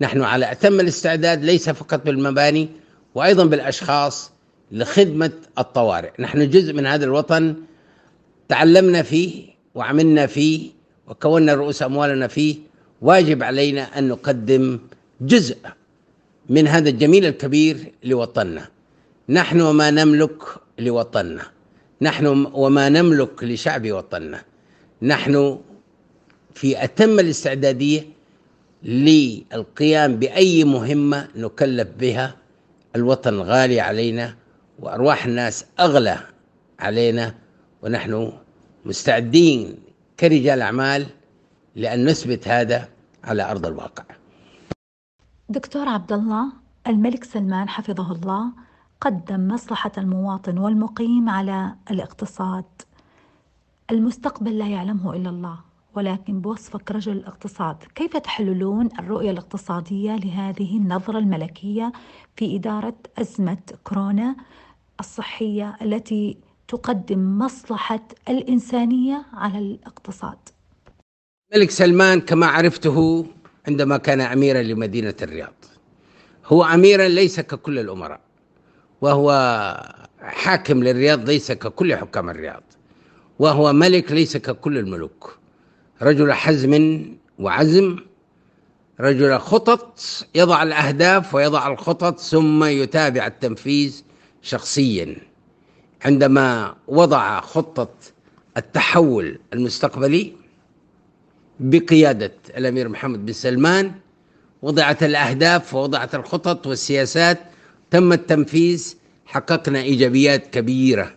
نحن 0.00 0.22
على 0.22 0.52
أتم 0.52 0.80
الاستعداد 0.80 1.44
ليس 1.44 1.70
فقط 1.70 2.04
بالمباني 2.04 2.68
وأيضا 3.14 3.44
بالأشخاص 3.44 4.30
لخدمة 4.72 5.32
الطوارئ. 5.58 6.10
نحن 6.18 6.50
جزء 6.50 6.72
من 6.72 6.86
هذا 6.86 7.04
الوطن 7.04 7.54
تعلمنا 8.48 9.02
فيه 9.02 9.44
وعملنا 9.74 10.26
فيه 10.26 10.70
وكونا 11.08 11.54
رؤوس 11.54 11.82
أموالنا 11.82 12.26
فيه. 12.26 12.56
واجب 13.02 13.42
علينا 13.42 13.98
أن 13.98 14.08
نقدم 14.08 14.78
جزء 15.20 15.56
من 16.48 16.68
هذا 16.68 16.88
الجميل 16.88 17.26
الكبير 17.26 17.92
لوطننا. 18.04 18.68
نحن 19.28 19.60
وما 19.60 19.90
نملك 19.90 20.42
لوطننا. 20.78 21.55
نحن 22.02 22.26
وما 22.52 22.88
نملك 22.88 23.44
لشعب 23.44 23.92
وطننا. 23.92 24.42
نحن 25.02 25.60
في 26.54 26.84
أتم 26.84 27.20
الاستعدادية 27.20 28.06
للقيام 28.82 30.16
بأي 30.16 30.64
مهمة 30.64 31.28
نكلف 31.36 31.88
بها. 31.98 32.36
الوطن 32.96 33.40
غالي 33.40 33.80
علينا 33.80 34.34
وأرواح 34.78 35.26
الناس 35.26 35.66
أغلى 35.80 36.18
علينا 36.80 37.34
ونحن 37.82 38.32
مستعدين 38.84 39.78
كرجال 40.20 40.62
أعمال 40.62 41.06
لأن 41.76 42.04
نثبت 42.04 42.48
هذا 42.48 42.88
على 43.24 43.50
أرض 43.50 43.66
الواقع. 43.66 44.04
دكتور 45.48 45.88
عبد 45.88 46.12
الله 46.12 46.52
الملك 46.86 47.24
سلمان 47.24 47.68
حفظه 47.68 48.12
الله. 48.12 48.65
قدم 49.00 49.48
مصلحة 49.48 49.92
المواطن 49.98 50.58
والمقيم 50.58 51.28
على 51.28 51.74
الاقتصاد. 51.90 52.64
المستقبل 53.90 54.58
لا 54.58 54.68
يعلمه 54.68 55.16
إلا 55.16 55.30
الله 55.30 55.58
ولكن 55.94 56.40
بوصفك 56.40 56.90
رجل 56.90 57.24
اقتصاد 57.24 57.76
كيف 57.94 58.16
تحللون 58.16 58.88
الرؤية 58.98 59.30
الاقتصادية 59.30 60.16
لهذه 60.16 60.76
النظرة 60.76 61.18
الملكية 61.18 61.92
في 62.36 62.56
إدارة 62.56 62.94
أزمة 63.18 63.58
كورونا 63.84 64.36
الصحية 65.00 65.76
التي 65.82 66.36
تقدم 66.68 67.38
مصلحة 67.38 68.04
الإنسانية 68.28 69.26
على 69.32 69.58
الاقتصاد؟ 69.58 70.38
الملك 71.52 71.70
سلمان 71.70 72.20
كما 72.20 72.46
عرفته 72.46 73.26
عندما 73.68 73.96
كان 73.96 74.20
أميرا 74.20 74.62
لمدينة 74.62 75.14
الرياض. 75.22 75.54
هو 76.46 76.64
أميرا 76.64 77.08
ليس 77.08 77.40
ككل 77.40 77.78
الأمراء. 77.78 78.25
وهو 79.00 79.30
حاكم 80.20 80.84
للرياض 80.84 81.30
ليس 81.30 81.52
ككل 81.52 81.96
حكام 81.96 82.30
الرياض. 82.30 82.62
وهو 83.38 83.72
ملك 83.72 84.12
ليس 84.12 84.36
ككل 84.36 84.78
الملوك. 84.78 85.38
رجل 86.02 86.32
حزم 86.32 87.04
وعزم 87.38 87.96
رجل 89.00 89.38
خطط 89.38 90.00
يضع 90.34 90.62
الأهداف 90.62 91.34
ويضع 91.34 91.72
الخطط 91.72 92.18
ثم 92.18 92.64
يتابع 92.64 93.26
التنفيذ 93.26 94.02
شخصيا. 94.42 95.16
عندما 96.04 96.74
وضع 96.88 97.40
خطة 97.40 97.88
التحول 98.56 99.38
المستقبلي 99.52 100.32
بقيادة 101.60 102.32
الأمير 102.56 102.88
محمد 102.88 103.26
بن 103.26 103.32
سلمان 103.32 103.92
وضعت 104.62 105.02
الأهداف 105.02 105.74
ووضعت 105.74 106.14
الخطط 106.14 106.66
والسياسات 106.66 107.38
تم 107.90 108.12
التنفيذ 108.12 108.94
حققنا 109.26 109.78
إيجابيات 109.82 110.46
كبيرة. 110.46 111.14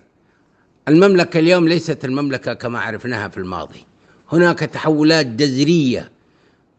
المملكة 0.87 1.39
اليوم 1.39 1.67
ليست 1.67 2.05
المملكة 2.05 2.53
كما 2.53 2.79
عرفناها 2.79 3.27
في 3.27 3.37
الماضي. 3.37 3.85
هناك 4.31 4.59
تحولات 4.59 5.25
جذرية 5.25 6.11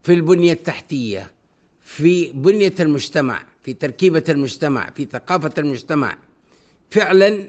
في 0.03 0.15
البنية 0.15 0.53
التحتية 0.53 1.33
في 1.81 2.33
بنية 2.33 2.75
المجتمع 2.81 3.43
في 3.63 3.73
تركيبة 3.73 4.25
المجتمع 4.29 4.91
في 4.91 5.05
ثقافة 5.13 5.53
المجتمع. 5.59 6.19
فعلا 6.91 7.49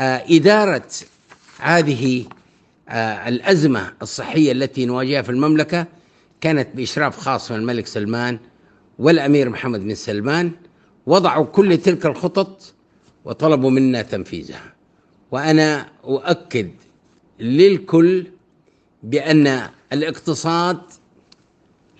آه 0.00 0.24
إدارة 0.30 0.86
هذه 1.58 2.24
آه 2.88 3.28
الأزمة 3.28 3.92
الصحية 4.02 4.52
التي 4.52 4.86
نواجهها 4.86 5.22
في 5.22 5.30
المملكة 5.30 5.86
كانت 6.40 6.68
بإشراف 6.74 7.18
خاص 7.18 7.50
من 7.50 7.58
الملك 7.58 7.86
سلمان 7.86 8.38
والأمير 8.98 9.48
محمد 9.48 9.80
بن 9.80 9.94
سلمان 9.94 10.50
وضعوا 11.08 11.46
كل 11.46 11.78
تلك 11.78 12.06
الخطط 12.06 12.74
وطلبوا 13.24 13.70
منا 13.70 14.02
تنفيذها. 14.02 14.72
وأنا 15.30 15.88
أؤكد 16.04 16.70
للكل 17.40 18.26
بأن 19.02 19.68
الاقتصاد 19.92 20.80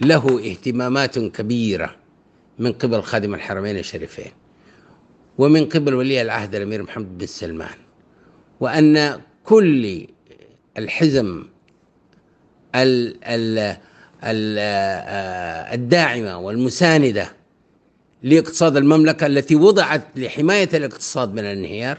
له 0.01 0.39
اهتمامات 0.51 1.19
كبيرة 1.19 1.97
من 2.59 2.73
قبل 2.73 3.03
خادم 3.03 3.35
الحرمين 3.35 3.79
الشريفين 3.79 4.33
ومن 5.39 5.65
قبل 5.69 5.95
ولي 5.95 6.23
العهد 6.23 6.55
الأمير 6.55 6.83
محمد 6.83 7.19
بن 7.19 7.27
سلمان 7.27 7.79
وأن 8.61 9.21
كل 9.45 10.07
الحزم 10.79 11.45
الداعمة 15.75 16.39
والمساندة 16.39 17.38
لاقتصاد 18.23 18.77
المملكة 18.77 19.27
التي 19.27 19.57
وضعت 19.57 20.03
لحماية 20.17 20.69
الاقتصاد 20.75 21.33
من 21.33 21.39
الانهيار 21.39 21.99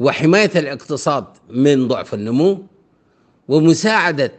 وحماية 0.00 0.50
الاقتصاد 0.56 1.24
من 1.50 1.88
ضعف 1.88 2.14
النمو 2.14 2.62
ومساعدة 3.48 4.32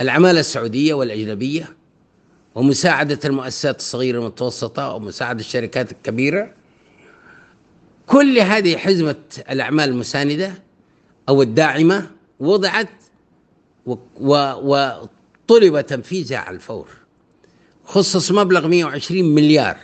العمالة 0.00 0.40
السعودية 0.40 0.94
والأجنبية 0.94 1.76
ومساعدة 2.54 3.18
المؤسسات 3.24 3.78
الصغيرة 3.78 4.18
والمتوسطة 4.18 4.94
ومساعدة 4.94 5.40
الشركات 5.40 5.92
الكبيرة. 5.92 6.54
كل 8.06 8.38
هذه 8.38 8.76
حزمة 8.76 9.16
الأعمال 9.50 9.88
المساندة 9.88 10.52
أو 11.28 11.42
الداعمة 11.42 12.10
وضعت 12.40 12.88
وطلب 14.20 15.80
تنفيذها 15.80 16.38
على 16.38 16.56
الفور. 16.56 16.88
خصص 17.84 18.32
مبلغ 18.32 18.68
120 18.68 19.34
مليار 19.34 19.76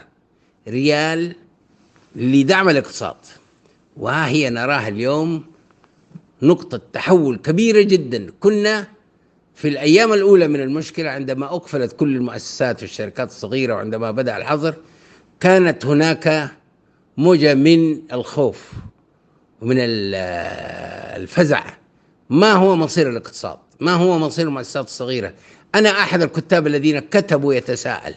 ريال 0.69 1.37
لدعم 2.17 2.69
الاقتصاد. 2.69 3.17
وها 3.97 4.29
هي 4.29 4.51
نراها 4.51 4.89
اليوم 4.89 5.45
نقطة 6.43 6.81
تحول 6.93 7.37
كبيرة 7.37 7.83
جدا. 7.83 8.33
كنا 8.41 8.87
في 9.55 9.69
الأيام 9.69 10.13
الأولى 10.13 10.49
من 10.49 10.61
المشكلة 10.61 11.11
عندما 11.11 11.47
أقفلت 11.47 11.93
كل 11.93 12.17
المؤسسات 12.17 12.83
والشركات 12.83 13.29
الصغيرة 13.29 13.75
وعندما 13.75 14.11
بدأ 14.11 14.37
الحظر 14.37 14.75
كانت 15.41 15.87
هناك 15.87 16.51
موجة 17.17 17.55
من 17.55 18.03
الخوف 18.13 18.73
ومن 19.63 19.77
الفزع. 21.17 21.65
ما 22.31 22.53
هو 22.53 22.77
مصير 22.77 23.11
الاقتصاد؟ 23.11 23.59
ما 23.81 23.93
هو 23.93 24.19
مصير 24.19 24.47
المؤسسات 24.47 24.87
الصغيرة؟ 24.87 25.35
أنا 25.75 25.91
أحد 25.91 26.23
الكتاب 26.23 26.67
الذين 26.67 26.99
كتبوا 26.99 27.55
يتساءل 27.55 28.15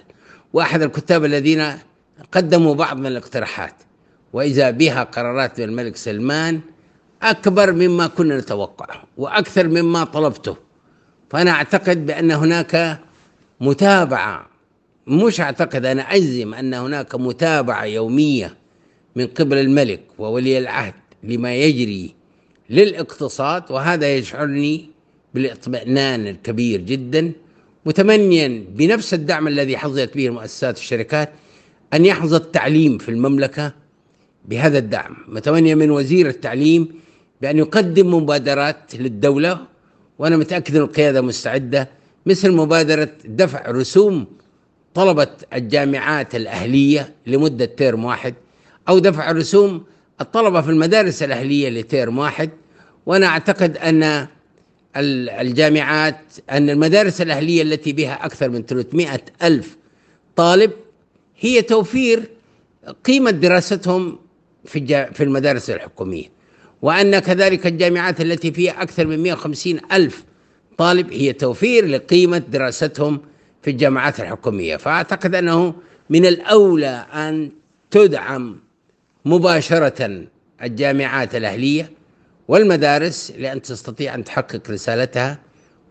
وأحد 0.53 0.81
الكتاب 0.81 1.25
الذين 1.25 1.73
قدموا 2.31 2.73
بعض 2.75 2.97
من 2.97 3.05
الاقتراحات 3.05 3.73
وإذا 4.33 4.69
بها 4.69 5.03
قرارات 5.03 5.59
الملك 5.59 5.95
سلمان 5.95 6.61
أكبر 7.21 7.71
مما 7.71 8.07
كنا 8.07 8.37
نتوقعه 8.37 9.03
وأكثر 9.17 9.67
مما 9.67 10.03
طلبته. 10.03 10.57
فأنا 11.29 11.51
أعتقد 11.51 12.05
بأن 12.05 12.31
هناك 12.31 12.99
متابعة 13.61 14.47
مش 15.07 15.41
أعتقد 15.41 15.85
أنا 15.85 16.01
أجزم 16.01 16.53
أن 16.53 16.73
هناك 16.73 17.15
متابعة 17.15 17.85
يومية 17.85 18.55
من 19.15 19.27
قبل 19.27 19.57
الملك 19.57 20.01
وولي 20.19 20.57
العهد 20.57 20.93
لما 21.23 21.55
يجري 21.55 22.15
للاقتصاد 22.69 23.63
وهذا 23.71 24.15
يشعرني 24.15 24.89
بالإطمئنان 25.33 26.27
الكبير 26.27 26.81
جدا. 26.81 27.31
متمنيا 27.85 28.65
بنفس 28.69 29.13
الدعم 29.13 29.47
الذي 29.47 29.77
حظيت 29.77 30.17
به 30.17 30.27
المؤسسات 30.27 30.77
والشركات 30.77 31.29
أن 31.93 32.05
يحظى 32.05 32.35
التعليم 32.35 32.97
في 32.97 33.09
المملكة 33.09 33.73
بهذا 34.45 34.77
الدعم. 34.77 35.15
متمنيا 35.27 35.75
من 35.75 35.91
وزير 35.91 36.27
التعليم 36.27 36.87
بأن 37.41 37.57
يقدم 37.57 38.13
مبادرات 38.13 38.95
للدولة 38.95 39.59
وأنا 40.19 40.37
متأكد 40.37 40.75
أن 40.75 40.81
القيادة 40.81 41.21
مستعدة 41.21 41.89
مثل 42.25 42.51
مبادرة 42.51 43.09
دفع 43.25 43.71
رسوم 43.71 44.25
طلبة 44.93 45.27
الجامعات 45.53 46.35
الأهلية 46.35 47.13
لمدة 47.27 47.65
تيرم 47.65 48.05
واحد 48.05 48.33
أو 48.89 48.99
دفع 48.99 49.31
رسوم 49.31 49.83
الطلبة 50.21 50.61
في 50.61 50.69
المدارس 50.69 51.23
الأهلية 51.23 51.69
لتيرم 51.69 52.17
واحد. 52.17 52.49
وأنا 53.05 53.27
أعتقد 53.27 53.77
أن 53.77 54.27
الجامعات 54.97 56.19
أن 56.49 56.69
المدارس 56.69 57.21
الأهلية 57.21 57.61
التي 57.61 57.93
بها 57.93 58.25
أكثر 58.25 58.49
من 58.49 58.61
300 58.65 59.21
ألف 59.43 59.77
طالب 60.35 60.71
هي 61.39 61.61
توفير 61.61 62.29
قيمة 63.05 63.31
دراستهم 63.31 64.19
في 64.65 65.07
في 65.13 65.23
المدارس 65.23 65.69
الحكومية. 65.69 66.25
وأن 66.81 67.19
كذلك 67.19 67.67
الجامعات 67.67 68.21
التي 68.21 68.51
فيها 68.51 68.81
أكثر 68.81 69.07
من 69.07 69.23
150 69.23 69.79
ألف 69.91 70.23
طالب 70.77 71.11
هي 71.13 71.33
توفير 71.33 71.85
لقيمة 71.85 72.37
دراستهم 72.37 73.21
في 73.61 73.69
الجامعات 73.71 74.19
الحكومية. 74.19 74.77
فأعتقد 74.77 75.35
أنه 75.35 75.73
من 76.09 76.25
الأولى 76.25 77.05
أن 77.13 77.51
تدعم 77.91 78.59
مباشرة 79.25 80.25
الجامعات 80.63 81.35
الأهلية 81.35 81.91
والمدارس 82.47 83.33
لأن 83.37 83.61
تستطيع 83.61 84.15
أن 84.15 84.23
تحقق 84.23 84.71
رسالتها 84.71 85.39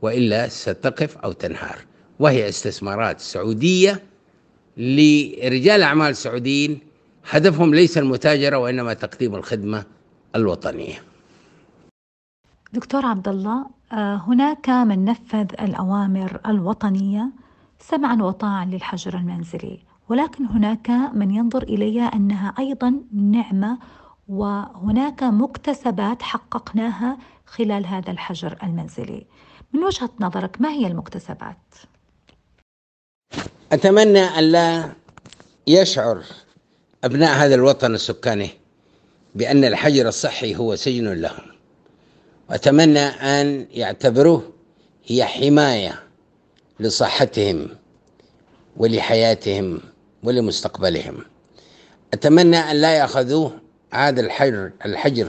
وإلا 0.03 0.49
ستقف 0.49 1.17
أو 1.17 1.33
تنهار. 1.33 1.79
وهي 2.19 2.49
استثمارات 2.49 3.21
سعودية 3.21 4.03
لرجال 4.77 5.83
أعمال 5.83 6.17
سعوديين 6.17 6.79
هدفهم 7.31 7.75
ليس 7.75 7.99
المتاجرة 7.99 8.57
وإنما 8.57 8.95
تقديم 8.95 9.35
الخدمة 9.35 9.85
الوطنية 10.37 11.03
دكتور 12.73 13.07
عبد 13.07 13.29
الله 13.29 13.67
آه، 13.93 14.17
هناك 14.17 14.71
من 14.71 15.05
نفذ 15.05 15.47
الأوامر 15.61 16.41
الوطنية 16.47 17.31
سمعا 17.79 18.23
وطاعا 18.23 18.65
للحجر 18.65 19.17
المنزلي 19.17 19.79
ولكن 20.09 20.47
هناك 20.47 20.91
من 20.91 21.31
ينظر 21.31 21.63
إليها 21.63 22.05
أنها 22.05 22.55
أيضا 22.59 23.01
نعمة 23.13 23.79
وهناك 24.29 25.23
مكتسبات 25.23 26.23
حققناها 26.23 27.19
خلال 27.47 27.87
هذا 27.87 28.11
الحجر 28.11 28.57
المنزلي 28.63 29.27
من 29.73 29.85
وجهة 29.85 30.11
نظرك 30.21 30.61
ما 30.61 30.69
هي 30.69 30.87
المكتسبات؟ 30.87 31.75
أتمنى 33.77 34.21
أن 34.21 34.45
لا 34.45 34.93
يشعر 35.67 36.23
أبناء 37.05 37.37
هذا 37.37 37.55
الوطن 37.55 37.95
السكاني 37.95 38.51
بأن 39.35 39.65
الحجر 39.65 40.09
الصحي 40.09 40.57
هو 40.57 40.77
سجن 40.77 41.13
لهم. 41.13 41.43
وأتمنى 42.51 42.99
أن 43.01 43.67
يعتبروه 43.71 44.53
هي 45.07 45.25
حماية 45.25 46.03
لصحتهم 46.81 47.69
ولحياتهم 48.77 49.81
ولمستقبلهم. 50.23 51.25
أتمنى 52.13 52.57
أن 52.57 52.77
لا 52.77 52.95
يأخذوه 52.95 53.59
هذا 53.93 54.21
الحجر 54.21 54.71
الحجر 54.85 55.29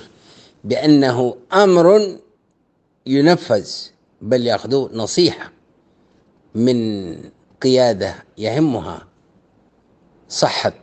بأنه 0.64 1.38
أمر 1.54 2.18
ينفذ 3.06 3.70
بل 4.22 4.48
يأخذوه 4.48 4.90
نصيحة 4.94 5.52
من 6.56 7.18
قيادة 7.62 8.16
يهمها 8.38 9.08
صحة 10.30 10.74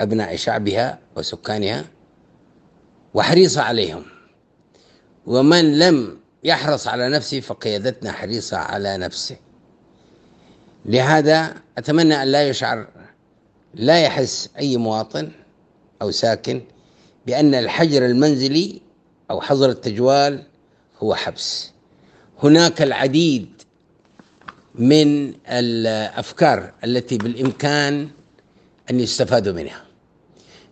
أبناء 0.00 0.36
شعبها 0.36 0.98
وسكانها 1.16 1.84
وحريصة 3.14 3.62
عليهم. 3.62 4.04
ومن 5.26 5.78
لم 5.78 6.18
يحرص 6.44 6.88
على 6.88 7.08
نفسه 7.08 7.40
فقيادتنا 7.40 8.12
حريصة 8.12 8.56
على 8.56 8.96
نفسه. 8.96 9.36
لهذا 10.84 11.54
أتمنى 11.78 12.22
أن 12.22 12.28
لا 12.28 12.48
يشعر 12.48 12.88
لا 13.74 14.00
يحس 14.00 14.50
أي 14.58 14.76
مواطن 14.76 15.32
أو 16.02 16.10
ساكن 16.10 16.62
بأن 17.26 17.54
الحجر 17.54 18.06
المنزلي 18.06 18.80
أو 19.30 19.40
حظر 19.40 19.70
التجوال 19.70 20.42
هو 21.02 21.14
حبس. 21.14 21.72
هناك 22.42 22.82
العديد 22.82 23.62
من 24.78 25.34
الأفكار 25.48 26.72
التي 26.84 27.18
بالإمكان 27.18 28.08
أن 28.90 29.00
يستفادوا 29.00 29.52
منها. 29.52 29.82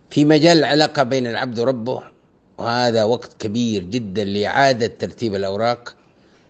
في 0.09 0.25
مجال 0.25 0.57
العلاقة 0.57 1.03
بين 1.03 1.27
العبد 1.27 1.59
وربه 1.59 2.03
وهذا 2.57 3.03
وقت 3.03 3.41
كبير 3.41 3.83
جدا 3.83 4.23
لإعادة 4.23 4.87
ترتيب 4.87 5.35
الأوراق 5.35 5.95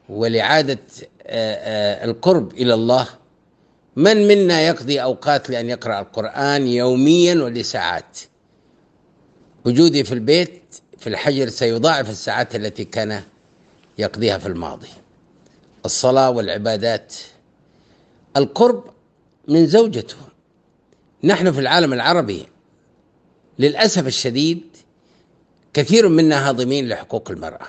ولإعادة 0.09 0.79
القرب 2.05 2.53
إلى 2.53 2.73
الله. 2.73 3.07
من 3.95 4.27
منا 4.27 4.61
يقضي 4.61 5.01
أوقات 5.01 5.49
لأن 5.49 5.69
يقرأ 5.69 5.99
القرآن 5.99 6.67
يوميا 6.67 7.43
ولساعات؟ 7.43 8.19
وجودي 9.65 10.03
في 10.03 10.11
البيت 10.13 10.61
في 10.97 11.07
الحجر 11.07 11.49
سيضاعف 11.49 12.09
الساعات 12.09 12.55
التي 12.55 12.85
كان 12.85 13.21
يقضيها 13.97 14.37
في 14.37 14.47
الماضي. 14.47 14.89
الصلاة 15.85 16.29
والعبادات 16.29 17.15
القرب 18.37 18.83
من 19.47 19.67
زوجته. 19.67 20.15
نحن 21.23 21.51
في 21.51 21.59
العالم 21.59 21.93
العربي 21.93 22.45
للأسف 23.59 24.07
الشديد 24.07 24.63
كثير 25.73 26.07
منا 26.07 26.49
هاضمين 26.49 26.87
لحقوق 26.89 27.31
المرأة 27.31 27.67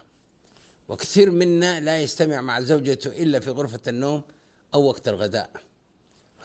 وكثير 0.89 1.31
منا 1.31 1.81
لا 1.81 2.03
يستمع 2.03 2.41
مع 2.41 2.61
زوجته 2.61 3.23
إلا 3.23 3.41
في 3.41 3.51
غرفة 3.51 3.81
النوم 3.89 4.23
أو 4.75 4.85
وقت 4.85 5.09
الغداء. 5.09 5.51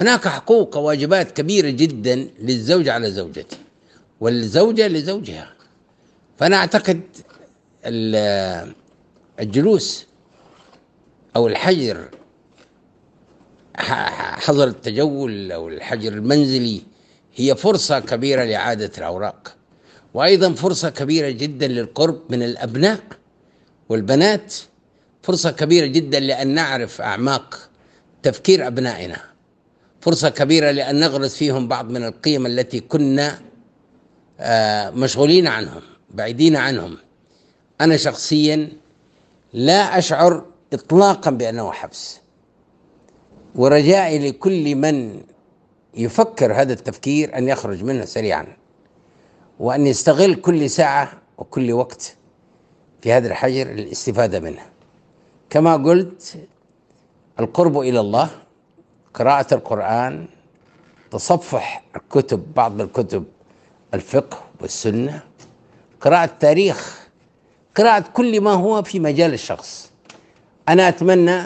هناك 0.02 0.28
حقوق 0.28 0.78
وواجبات 0.78 1.32
كبيرة 1.32 1.70
جدا 1.70 2.30
للزوج 2.40 2.90
على 2.90 3.12
زوجته 3.12 3.58
والزوجة 4.20 4.88
لزوجها. 4.88 5.54
فأنا 6.38 6.56
أعتقد 6.56 7.02
الجلوس 9.40 10.06
أو 11.36 11.48
الحجر 11.48 12.10
حظر 13.78 14.68
التجول 14.68 15.52
أو 15.52 15.68
الحجر 15.70 16.14
المنزلي 16.14 16.82
هي 17.36 17.56
فرصة 17.56 18.00
كبيرة 18.00 18.44
لإعادة 18.44 18.92
الأوراق 18.98 19.56
وأيضا 20.14 20.54
فرصة 20.54 20.90
كبيرة 20.90 21.30
جدا 21.30 21.68
للقرب 21.68 22.22
من 22.30 22.44
الأبناء 22.44 23.00
والبنات 23.90 24.56
فرصة 25.24 25.52
كبيرة 25.52 25.86
جدا 25.86 26.20
لأن 26.20 26.48
نعرف 26.48 27.02
أعماق 27.02 27.70
تفكير 28.24 28.68
أبنائنا 28.68 29.18
فرصة 30.02 30.30
كبيرة 30.30 30.72
لأن 30.72 31.00
نغرس 31.00 31.36
فيهم 31.36 31.68
بعض 31.68 31.90
من 31.90 32.04
القيم 32.04 32.46
التي 32.46 32.80
كنا 32.80 33.40
آه، 34.40 34.90
مشغولين 34.90 35.48
عنهم 35.48 35.82
بعيدين 36.10 36.56
عنهم. 36.56 36.98
أنا 37.82 37.98
شخصيا 37.98 38.70
لا 39.54 39.98
أشعر 39.98 40.46
إطلاقا 40.74 41.32
بأنه 41.32 41.72
حبس. 41.72 42.21
ورجائي 43.56 44.30
لكل 44.30 44.76
من 44.76 45.22
يفكر 45.94 46.54
هذا 46.54 46.74
التفكير 46.74 47.38
أن 47.38 47.48
يخرج 47.48 47.84
منه 47.84 48.06
سريعا 48.06 48.48
وأن 49.60 49.88
يستغل 49.88 50.36
كل 50.36 50.70
ساعة 50.70 51.12
وكل 51.38 51.74
وقت 51.74 52.16
في 53.02 53.14
هذا 53.14 53.28
الحجر 53.28 53.68
للاستفادة 53.68 54.40
منه. 54.40 54.62
كما 55.50 55.74
قلت 55.74 56.36
القرب 57.40 57.80
إلى 57.80 58.00
الله 58.00 58.30
قراءة 59.14 59.54
القرآن 59.54 60.26
تصفح 61.12 61.84
الكتب 61.96 62.54
بعض 62.54 62.82
الكتب 62.82 63.24
الفقه 63.94 64.44
والسنة 64.62 65.22
قراءة 66.02 66.26
التاريخ 66.26 67.08
قراءة 67.76 68.04
كل 68.14 68.42
ما 68.42 68.52
هو 68.52 68.84
في 68.84 69.00
مجال 69.00 69.34
الشخص. 69.34 69.92
أنا 70.70 70.88
أتمنى 70.88 71.42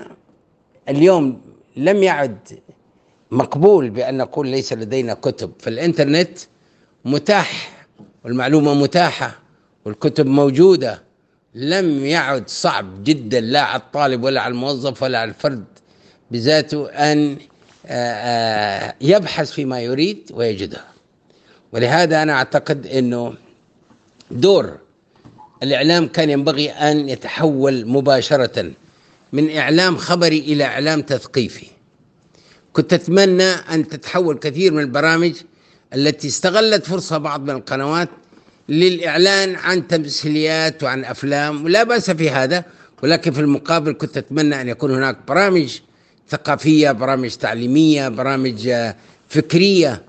اليوم 0.89 1.41
لم 1.77 2.03
يعد 2.03 2.37
مقبول 3.31 3.89
بأن 3.89 4.17
نقول 4.17 4.47
ليس 4.47 4.73
لدينا 4.73 5.13
كتب. 5.13 5.51
فالإنترنت 5.59 6.39
متاح 7.05 7.71
والمعلومة 8.23 8.73
متاحة 8.73 9.39
والكتب 9.85 10.25
موجودة. 10.25 11.03
لم 11.55 12.05
يعد 12.05 12.49
صعب 12.49 13.03
جدا 13.03 13.39
لا 13.41 13.61
على 13.61 13.81
الطالب 13.81 14.23
ولا 14.23 14.41
على 14.41 14.51
الموظف 14.51 15.03
ولا 15.03 15.19
على 15.19 15.29
الفرد 15.29 15.65
بذاته 16.31 16.89
أن 16.89 17.37
آه، 17.87 18.13
آه، 18.13 18.95
يبحث 19.01 19.51
فيما 19.51 19.81
يريد 19.81 20.31
ويجده. 20.33 20.83
ولهذا 21.71 22.23
أنا 22.23 22.33
أعتقد 22.33 22.87
أنه 22.87 23.33
دور 24.31 24.77
الإعلام 25.63 26.07
كان 26.07 26.29
ينبغي 26.29 26.69
أن 26.69 27.09
يتحول 27.09 27.87
مباشرة 27.87 28.71
من 29.33 29.57
إعلام 29.57 29.97
خبري 29.97 30.39
إلى 30.39 30.63
إعلام 30.63 31.01
تثقيفي. 31.01 31.67
كنت 32.73 32.93
أتمنى 32.93 33.43
أن 33.43 33.87
تتحول 33.87 34.37
كثير 34.37 34.73
من 34.73 34.81
البرامج 34.81 35.33
التي 35.93 36.27
استغلت 36.27 36.85
فرصة 36.85 37.17
بعض 37.17 37.41
من 37.41 37.49
القنوات 37.49 38.09
للإعلان 38.69 39.55
عن 39.55 39.87
تمثيليات 39.87 40.83
وعن 40.83 41.05
أفلام 41.05 41.65
ولا 41.65 41.83
بأس 41.83 42.11
في 42.11 42.29
هذا 42.29 42.65
ولكن 43.03 43.31
في 43.31 43.41
المقابل 43.41 43.93
كنت 43.93 44.17
أتمنى 44.17 44.61
أن 44.61 44.69
يكون 44.69 44.91
هناك 44.91 45.17
برامج 45.27 45.79
ثقافية 46.29 46.91
برامج 46.91 47.35
تعليمية 47.35 48.07
برامج 48.09 48.73
فكرية. 49.29 50.03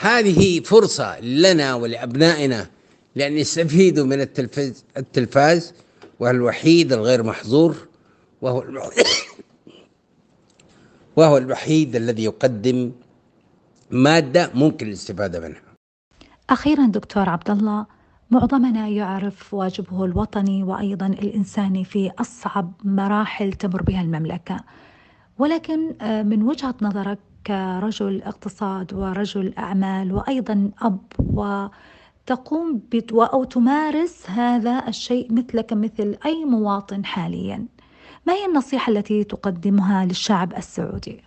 هذه 0.00 0.60
فرصة 0.60 1.20
لنا 1.20 1.74
ولأبنائنا 1.74 2.66
لأن 3.16 3.38
يستفيدوا 3.38 4.06
من 4.06 4.20
التلفاز, 4.20 4.84
التلفاز 4.96 5.72
وهو 6.20 6.30
الوحيد 6.30 6.92
الغير 6.92 7.22
محظور. 7.22 7.76
وهو 8.42 8.60
وهو 11.16 11.36
الوحيد 11.36 11.96
الذي 11.96 12.24
يقدم 12.24 12.92
مادة 13.90 14.50
ممكن 14.54 14.86
الاستفادة 14.86 15.40
منها. 15.40 15.60
أخيرا 16.50 16.86
دكتور 16.86 17.28
عبد 17.28 17.50
الله 17.50 17.86
معظمنا 18.30 18.88
يعرف 18.88 19.54
واجبه 19.54 20.04
الوطني 20.04 20.62
وأيضا 20.62 21.06
الإنساني 21.06 21.84
في 21.84 22.10
أصعب 22.18 22.72
مراحل 22.84 23.52
تمر 23.52 23.82
بها 23.82 24.00
المملكة. 24.00 24.60
ولكن 25.38 25.94
آه، 26.00 26.22
من 26.22 26.42
وجهة 26.42 26.74
نظرك 26.82 27.18
كرجل 27.46 28.22
اقتصاد 28.22 28.94
ورجل 28.94 29.54
أعمال 29.58 30.12
وأيضا 30.12 30.70
أب 30.82 30.98
وتقوم 31.18 32.82
أو 33.12 33.44
تمارس 33.44 34.30
هذا 34.30 34.88
الشيء 34.88 35.32
مثلك 35.32 35.72
مثل 35.72 36.16
أي 36.26 36.44
مواطن 36.44 37.04
حاليا 37.04 37.66
ما 38.26 38.32
هي 38.32 38.44
النصيحة 38.44 38.92
التي 38.92 39.24
تقدمها 39.24 40.04
للشعب 40.04 40.54
السعودي؟ 40.56 41.24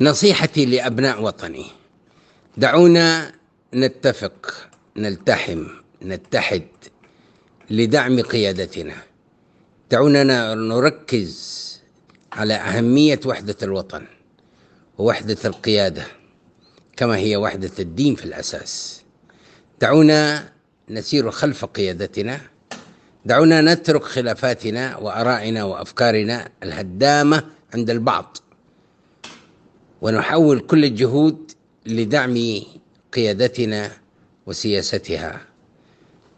نصيحتي 0.00 0.66
لأبناء 0.66 1.22
وطني 1.22 1.66
دعونا 2.56 3.32
نتفق 3.74 4.68
نلتحم 4.96 5.66
نتحد 6.02 6.68
لدعم 7.70 8.20
قيادتنا. 8.20 8.94
دعونا 9.90 10.54
نركز 10.54 11.64
على 12.32 12.54
أهمية 12.54 13.20
وحدة 13.26 13.56
الوطن 13.62 14.06
ووحدة 14.98 15.38
القيادة 15.44 16.06
كما 16.96 17.16
هي 17.16 17.36
وحدة 17.36 17.70
الدين 17.78 18.14
في 18.14 18.24
الأساس. 18.24 19.02
دعونا 19.80 20.52
نسير 20.90 21.30
خلف 21.30 21.64
قيادتنا 21.64 22.40
دعونا 23.26 23.60
نترك 23.60 24.02
خلافاتنا 24.02 24.96
وآرائنا 24.96 25.64
وأفكارنا 25.64 26.48
الهدامة 26.62 27.44
عند 27.74 27.90
البعض. 27.90 28.36
ونحول 30.02 30.60
كل 30.60 30.84
الجهود 30.84 31.52
لدعم 31.86 32.60
قيادتنا 33.12 33.90
وسياستها. 34.46 35.40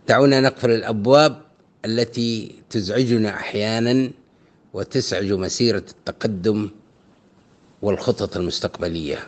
دعونا 0.08 0.40
نقفل 0.40 0.70
الأبواب 0.70 1.42
التي 1.84 2.54
تزعجنا 2.70 3.30
أحيانا 3.34 4.10
وتسعج 4.72 5.32
مسيرة 5.32 5.84
التقدم 5.90 6.70
والخطط 7.82 8.36
المستقبلية. 8.36 9.18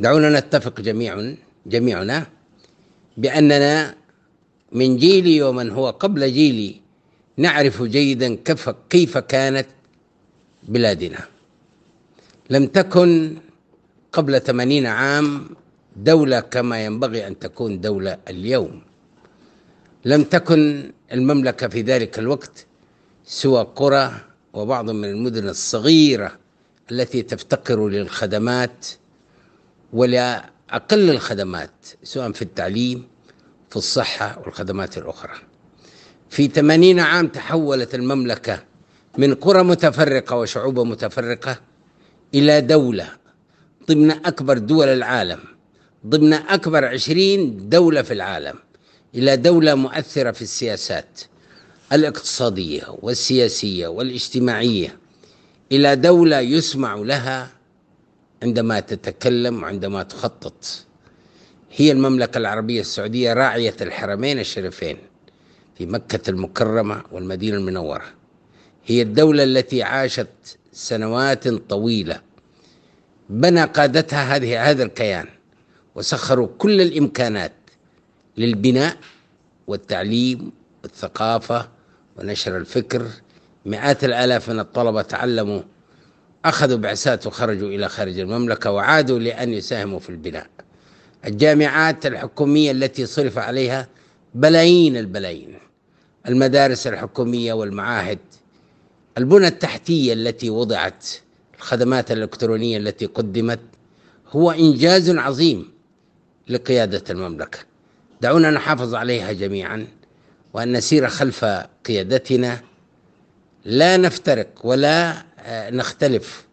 دعونا 0.00 0.40
نتفق 0.40 0.80
جميع 0.80 1.34
جميعنا 1.66 2.26
بأننا 3.16 3.94
من 4.72 4.96
جيلي 4.96 5.42
ومن 5.42 5.70
هو 5.70 5.90
قبل 5.90 6.32
جيلي 6.32 6.80
نعرف 7.36 7.82
جيدا 7.82 8.34
كيف 8.34 8.70
كيف 8.90 9.18
كانت 9.18 9.66
بلادنا. 10.68 11.18
لم 12.50 12.66
تكن 12.66 13.36
قبل 14.12 14.40
ثمانين 14.40 14.86
عام 14.86 15.48
دولة 15.96 16.40
كما 16.40 16.84
ينبغي 16.84 17.26
أن 17.26 17.38
تكون 17.38 17.80
دولة 17.80 18.18
اليوم. 18.28 18.82
لم 20.04 20.22
تكن 20.24 20.92
المملكة 21.12 21.68
في 21.68 21.82
ذلك 21.82 22.18
الوقت 22.18 22.66
سوى 23.24 23.62
قرى 23.76 24.12
وبعض 24.52 24.90
من 24.90 25.04
المدن 25.04 25.48
الصغيرة 25.48 26.38
التي 26.90 27.22
تفتقر 27.22 27.88
للخدمات 27.88 28.86
ولا 29.92 30.50
أقل 30.70 31.10
الخدمات 31.10 31.70
سواء 32.02 32.32
في 32.32 32.42
التعليم 32.42 33.04
في 33.72 33.76
الصحة 33.78 34.42
والخدمات 34.44 34.98
الأخرى. 34.98 35.34
في 36.30 36.48
ثمانين 36.48 37.00
عام 37.00 37.28
تحولت 37.28 37.94
المملكة 37.94 38.64
من 39.18 39.34
قرى 39.34 39.62
متفرقة 39.62 40.36
وشعوب 40.36 40.78
متفرقة 40.80 41.60
إلى 42.34 42.60
دولة 42.60 43.08
ضمن 43.88 44.10
أكبر 44.10 44.58
دول 44.58 44.88
العالم 44.88 45.38
ضمن 46.06 46.32
أكبر 46.32 46.84
عشرين 46.84 47.68
دولة 47.68 48.02
في 48.02 48.12
العالم 48.12 48.54
إلى 49.14 49.36
دولة 49.36 49.74
مؤثرة 49.74 50.30
في 50.30 50.42
السياسات 50.42 51.20
الاقتصادية 51.92 52.84
والسياسية 53.02 53.86
والاجتماعية 53.88 54.98
إلى 55.72 55.96
دولة 55.96 56.40
يسمع 56.40 56.94
لها 56.94 57.50
عندما 58.42 58.80
تتكلم 58.80 59.62
وعندما 59.62 60.02
تخطط. 60.02 60.84
هي 61.74 61.92
المملكة 61.92 62.38
العربية 62.38 62.80
السعودية 62.80 63.32
راعية 63.32 63.76
الحرمين 63.80 64.38
الشريفين 64.38 64.96
في 65.78 65.86
مكة 65.86 66.30
المكرمة 66.30 67.02
والمدينة 67.12 67.56
المنورة. 67.56 68.04
هي 68.86 69.02
الدولة 69.02 69.44
التي 69.44 69.82
عاشت 69.82 70.28
سنوات 70.72 71.48
طويلة. 71.48 72.20
بنى 73.30 73.64
قادتها 73.64 74.36
هذه 74.36 74.70
هذا 74.70 74.82
الكيان 74.82 75.26
وسخروا 75.94 76.48
كل 76.58 76.80
الإمكانات 76.80 77.52
للبناء 78.36 78.96
والتعليم 79.66 80.52
والثقافة 80.82 81.68
ونشر 82.16 82.56
الفكر. 82.56 83.06
مئات 83.66 84.04
الآلاف 84.04 84.50
من 84.50 84.60
الطلبة 84.60 85.02
تعلموا 85.02 85.62
أخذوا 86.44 86.78
بعثات 86.78 87.26
وخرجوا 87.26 87.68
إلى 87.68 87.88
خارج 87.88 88.18
المملكة 88.18 88.70
وعادوا 88.70 89.18
لأن 89.18 89.52
يساهموا 89.52 89.98
في 89.98 90.10
البناء. 90.10 90.46
الجامعات 91.26 92.06
الحكومية 92.06 92.70
التي 92.70 93.06
صرف 93.06 93.38
عليها 93.38 93.88
بلايين 94.34 94.96
البلايين. 94.96 95.58
المدارس 96.28 96.86
الحكومية 96.86 97.52
والمعاهد. 97.52 98.18
البنى 99.18 99.46
التحتية 99.46 100.12
التي 100.12 100.50
وضعت 100.50 101.06
الخدمات 101.58 102.12
الإلكترونية 102.12 102.78
التي 102.78 103.06
قدمت 103.06 103.60
هو 104.28 104.50
إنجاز 104.50 105.10
عظيم 105.10 105.72
لقيادة 106.48 107.04
المملكة. 107.10 107.58
دعونا 108.20 108.50
نحافظ 108.50 108.94
عليها 108.94 109.32
جميعا 109.32 109.86
وأن 110.54 110.72
نسير 110.72 111.08
خلف 111.08 111.44
قيادتنا. 111.84 112.60
لا 113.64 113.96
نفترق 113.96 114.48
ولا 114.64 115.22
آه، 115.38 115.70
نختلف. 115.70 116.44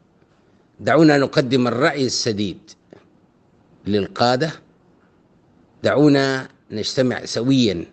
دعونا 0.79 1.17
نقدم 1.17 1.67
الرأي 1.67 2.05
السديد. 2.05 2.59
للقادة. 3.87 4.51
دعونا 5.83 6.47
نجتمع 6.71 7.25
سويا 7.25 7.85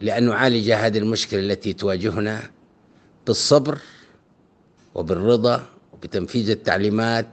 لأن 0.00 0.26
نعالج 0.26 0.70
هذه 0.70 0.98
المشكلة 0.98 1.40
التي 1.40 1.72
تواجهنا 1.72 2.50
بالصبر 3.26 3.78
وبالرضا 4.94 5.66
وبتنفيذ 5.92 6.50
التعليمات. 6.50 7.26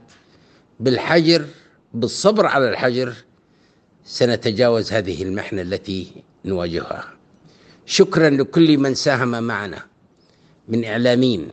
بالحجر 0.80 1.46
بالصبر 1.94 2.46
على 2.46 2.68
الحجر 2.68 3.14
سنتجاوز 4.04 4.92
هذه 4.92 5.22
المحنة 5.22 5.62
التي 5.62 6.22
نواجهها. 6.44 7.12
شكرا 7.86 8.30
لكل 8.30 8.78
من 8.78 8.94
ساهم 8.94 9.42
معنا 9.42 9.86
من 10.68 10.84
إعلاميين 10.84 11.48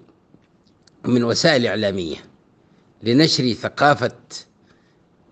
ومن 1.06 1.24
وسائل 1.24 1.68
إعلامية 1.68 2.18
لنشر 3.04 3.54
ثقافة 3.54 4.12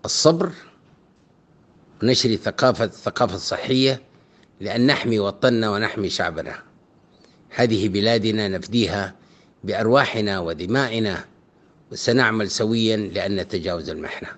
الصبر 0.08 0.50
ونشر 2.02 2.36
ثقافة 2.36 2.84
الثقافة 2.84 3.34
الصحية 3.34 4.02
لأن 4.60 4.86
نحمي 4.86 5.18
وطننا 5.18 5.70
ونحمي 5.70 6.10
شعبنا. 6.10 6.62
هذه 7.50 7.88
بلادنا 7.88 8.48
نفديها 8.48 9.14
بأرواحنا 9.64 10.40
ودمائنا 10.40 11.24
وسنعمل 11.92 12.50
سويا 12.50 12.96
لأن 12.96 13.36
نتجاوز 13.36 13.90
المحنة. 13.90 14.28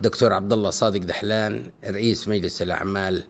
دكتور 0.00 0.32
عبد 0.32 0.52
الله 0.52 0.70
صادق 0.70 1.00
دحلان 1.00 1.70
رئيس 1.84 2.28
مجلس 2.28 2.62
الأعمال 2.62 3.24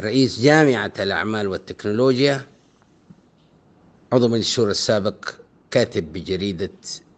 رئيس 0.00 0.40
جامعة 0.40 0.92
الأعمال 0.98 1.48
والتكنولوجيا 1.48 2.46
عضو 4.12 4.28
مجلس 4.28 4.46
الشورى 4.46 4.70
السابق 4.70 5.30
كاتب 5.70 6.12
بجريدة 6.12 6.70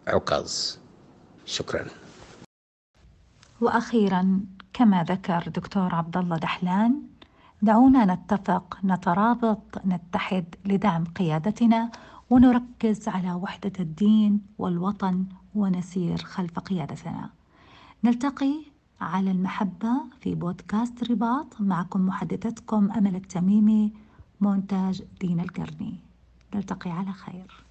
عكاظ. 0.07 0.51
شكرا. 1.45 2.02
وأخيرا 3.63 4.39
كما 4.73 5.03
ذكر 5.03 5.49
دكتور 5.49 5.95
عبد 5.95 6.17
الله 6.17 6.37
دحلان 6.37 7.01
دعونا 7.61 8.15
نتفق 8.15 8.77
نترابط 8.83 9.81
نتحد 9.85 10.55
لدعم 10.65 11.03
قيادتنا 11.03 11.91
ونركز 12.29 13.07
على 13.07 13.33
وحدة 13.33 13.71
الدين 13.79 14.41
والوطن 14.57 15.25
ونسير 15.55 16.17
خلف 16.17 16.59
قيادتنا. 16.59 17.29
نلتقي 18.03 18.53
على 19.01 19.31
المحبة 19.31 19.93
في 20.21 20.35
بودكاست 20.35 21.11
رباط 21.11 21.61
معكم 21.61 22.05
محدثتكم 22.05 22.91
أمل 22.91 23.15
التميمي 23.15 23.93
مونتاج 24.41 25.03
دين 25.21 25.39
القرني. 25.39 25.95
نلتقي 26.55 26.91
على 26.91 27.11
خير. 27.11 27.63